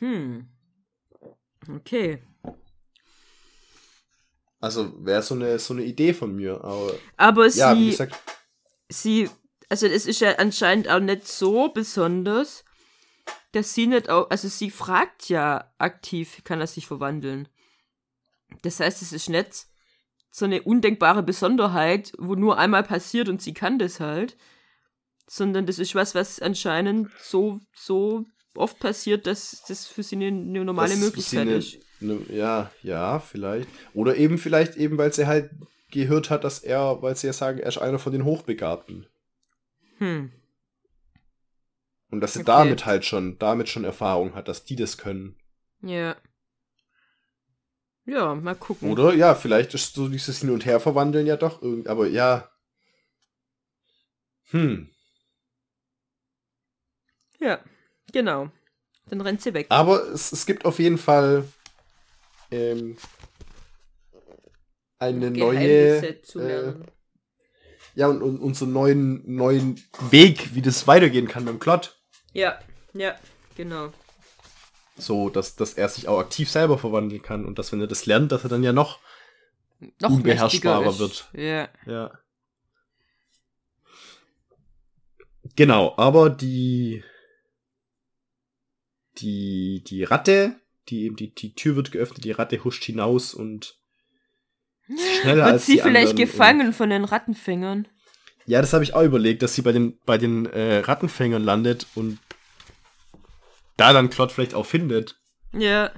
[0.00, 0.48] Hm.
[1.72, 2.20] Okay.
[4.58, 6.64] Also wäre so eine, so eine Idee von mir.
[6.64, 8.16] Aber, aber ja, sie, gesagt,
[8.88, 9.30] sie,
[9.68, 12.64] also es ist ja anscheinend auch nicht so besonders,
[13.52, 17.48] dass sie nicht auch, also sie fragt ja aktiv, kann er sich verwandeln.
[18.62, 19.66] Das heißt, es ist nicht
[20.30, 24.36] so eine undenkbare Besonderheit, wo nur einmal passiert und sie kann das halt.
[25.28, 28.24] Sondern das ist was, was anscheinend so, so
[28.54, 31.78] oft passiert, dass das für sie eine, eine normale das Möglichkeit eine, ist.
[32.00, 33.68] Ne, ja, ja, vielleicht.
[33.94, 35.50] Oder eben vielleicht eben, weil sie halt
[35.90, 39.06] gehört hat, dass er, weil sie ja sagen, er ist einer von den Hochbegabten.
[39.98, 40.32] Hm.
[42.10, 42.46] Und dass sie okay.
[42.46, 45.36] damit halt schon, damit schon Erfahrung hat, dass die das können.
[45.82, 46.16] Ja.
[48.06, 48.90] Ja, mal gucken.
[48.90, 52.48] Oder ja, vielleicht ist so dieses Hin- und Her-Verwandeln ja doch irgendwie, aber ja.
[54.50, 54.88] Hm.
[57.40, 57.58] Ja,
[58.12, 58.50] genau.
[59.08, 59.66] Dann rennt sie weg.
[59.70, 61.44] Aber es, es gibt auf jeden Fall
[62.50, 62.96] ähm,
[64.98, 66.06] eine neue.
[66.36, 66.74] Äh,
[67.94, 72.00] ja, und, und, und so einen neuen, neuen Weg, wie das weitergehen kann beim Klott.
[72.32, 72.58] Ja,
[72.92, 73.16] ja,
[73.56, 73.92] genau.
[74.98, 78.06] So, dass, dass er sich auch aktiv selber verwandeln kann und dass, wenn er das
[78.06, 79.00] lernt, dass er dann ja noch,
[80.00, 81.28] noch unbeherrschbarer wird.
[81.34, 81.68] Ja.
[81.86, 82.18] Ja.
[85.54, 87.04] Genau, aber die,
[89.18, 90.56] die, die Ratte,
[90.88, 93.78] die eben die, die Tür wird geöffnet, die Ratte huscht hinaus und
[94.86, 97.86] schneller wird als sie vielleicht gefangen von den Rattenfängern?
[98.46, 101.86] Ja, das habe ich auch überlegt, dass sie bei den, bei den äh, Rattenfängern landet
[101.94, 102.18] und
[103.76, 105.20] da dann Klott vielleicht auch findet.
[105.52, 105.90] Ja.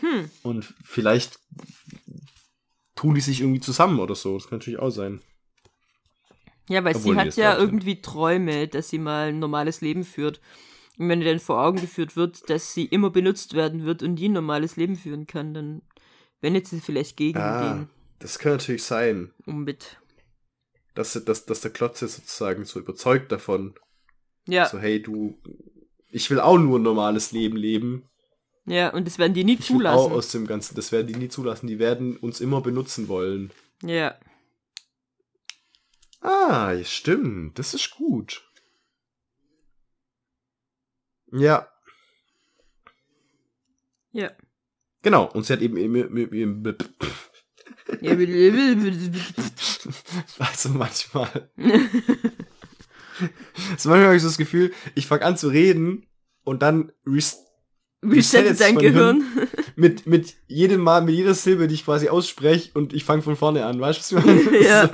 [0.00, 0.30] Hm.
[0.42, 1.38] Und vielleicht
[2.94, 4.34] tun die sich irgendwie zusammen oder so.
[4.36, 5.20] Das kann natürlich auch sein.
[6.68, 10.40] Ja, weil Obwohl sie hat ja irgendwie Träume, dass sie mal ein normales Leben führt.
[10.96, 14.16] Und wenn ihr dann vor Augen geführt wird, dass sie immer benutzt werden wird und
[14.16, 15.82] die ein normales Leben führen kann, dann
[16.40, 17.90] wendet sie vielleicht gegen ah, den.
[18.20, 19.32] Das kann natürlich sein.
[19.44, 19.98] Um mit.
[20.94, 23.74] Dass, dass, dass der Klotze sozusagen so überzeugt davon.
[24.46, 24.66] Ja.
[24.66, 25.36] So, hey, du
[26.14, 28.08] ich will auch nur ein normales Leben leben.
[28.66, 29.98] Ja, und das werden die nie ich zulassen.
[29.98, 31.66] Will auch aus dem Ganzen, das werden die nie zulassen.
[31.66, 33.50] Die werden uns immer benutzen wollen.
[33.82, 34.16] Ja.
[36.20, 37.58] Ah, stimmt.
[37.58, 38.48] Das ist gut.
[41.32, 41.68] Ja.
[44.12, 44.30] Ja.
[45.02, 45.76] Genau, und sie hat eben.
[50.38, 51.50] also manchmal.
[53.72, 56.06] also manchmal habe ich so das Gefühl, ich fange an zu reden
[56.44, 57.40] und dann rest
[58.04, 59.24] resettet dein Gehirn.
[59.76, 63.34] Mit, mit jedem Mal, mit jeder Silbe, die ich quasi ausspreche und ich fange von
[63.34, 64.64] vorne an, weißt du, was ich meine?
[64.64, 64.90] ja.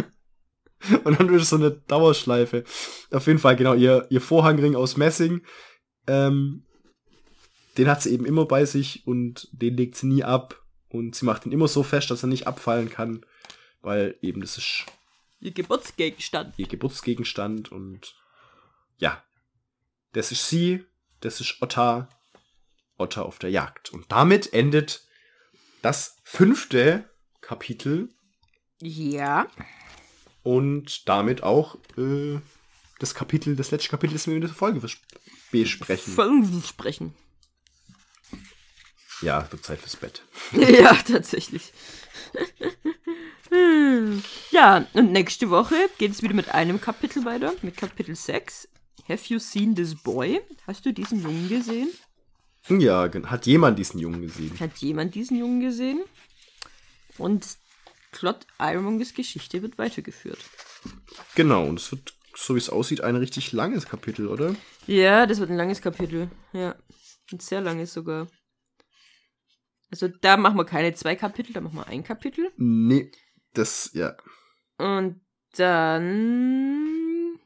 [1.05, 2.65] Und dann wird es so eine Dauerschleife.
[3.11, 5.43] Auf jeden Fall, genau, ihr, ihr Vorhangring aus Messing,
[6.07, 6.65] ähm,
[7.77, 10.63] den hat sie eben immer bei sich und den legt sie nie ab.
[10.89, 13.25] Und sie macht ihn immer so fest, dass er nicht abfallen kann,
[13.83, 14.87] weil eben das ist
[15.41, 16.55] ihr Geburtsgegenstand.
[16.59, 18.15] Ihr Geburtsgegenstand und
[18.99, 19.25] ja,
[20.13, 20.85] das ist sie,
[21.21, 22.09] das ist Otta,
[22.99, 23.91] Otter auf der Jagd.
[23.91, 25.07] Und damit endet
[25.83, 27.09] das fünfte
[27.41, 28.11] Kapitel.
[28.81, 29.47] Ja.
[30.43, 32.39] Und damit auch äh,
[32.99, 34.81] das Kapitel, das letzte Kapitel, das wir in dieser Folge
[35.51, 36.15] besprechen.
[36.15, 37.15] Folgen besprechen.
[39.23, 40.23] Ja, wird Zeit fürs Bett.
[40.53, 41.73] ja, tatsächlich.
[44.51, 48.69] Ja, und nächste Woche geht es wieder mit einem Kapitel weiter, mit Kapitel 6.
[49.09, 50.41] Have you seen this boy?
[50.67, 51.91] Hast du diesen Jungen gesehen?
[52.69, 54.59] Ja, hat jemand diesen Jungen gesehen?
[54.61, 56.05] Hat jemand diesen Jungen gesehen?
[57.19, 57.57] Und
[58.13, 60.39] Plot Ironmongers Geschichte wird weitergeführt.
[61.35, 64.55] Genau, und es wird, so wie es aussieht, ein richtig langes Kapitel, oder?
[64.87, 66.31] Ja, das wird ein langes Kapitel.
[66.53, 66.77] Ja,
[67.33, 68.29] ein sehr langes sogar.
[69.91, 72.53] Also da machen wir keine zwei Kapitel, da machen wir ein Kapitel.
[72.57, 73.11] Nee,
[73.55, 74.17] das, ja.
[74.79, 75.21] Und
[75.57, 77.39] dann.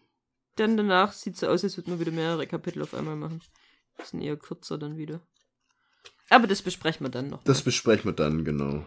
[0.56, 3.42] Dann danach sieht es so aus, als würden wir wieder mehrere Kapitel auf einmal machen.
[3.96, 5.20] Das sind eher kürzer dann wieder.
[6.30, 7.42] Aber das besprechen wir dann noch.
[7.44, 8.86] Das besprechen wir dann, genau.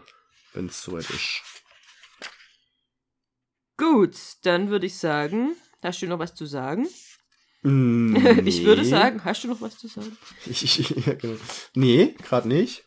[0.54, 1.42] Wenn es soweit ist.
[3.76, 6.88] Gut, dann würde ich sagen, hast du noch was zu sagen?
[7.62, 8.40] Nee.
[8.44, 10.16] ich würde sagen, hast du noch was zu sagen?
[10.46, 11.38] Ich, ich, ja, genau.
[11.74, 12.84] Nee, gerade nicht.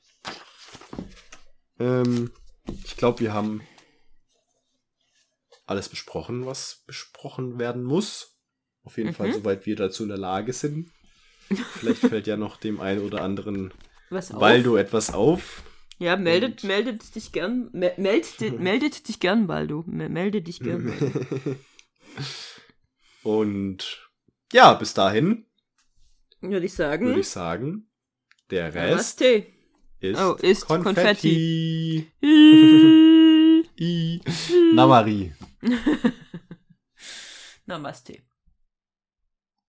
[1.79, 2.31] Ähm,
[2.83, 3.61] ich glaube, wir haben
[5.71, 8.37] alles besprochen, was besprochen werden muss.
[8.83, 9.15] Auf jeden mhm.
[9.15, 10.91] Fall, soweit wir dazu in der Lage sind.
[11.73, 13.73] Vielleicht fällt ja noch dem einen oder anderen
[14.09, 15.63] was Baldo etwas auf.
[15.97, 17.69] Ja, meldet, meldet dich gern.
[17.73, 19.83] Me meldet, meldet dich gern, Baldo.
[19.87, 20.91] Melde dich gern.
[23.23, 24.09] Und
[24.51, 25.45] ja, bis dahin.
[26.41, 27.05] Würde ich sagen.
[27.05, 27.87] Würde ich sagen.
[28.49, 32.11] Der Rest ist, oh, ist Konfetti.
[32.19, 33.00] Konfetti.
[33.81, 35.33] Namari.
[37.67, 38.21] Namaste.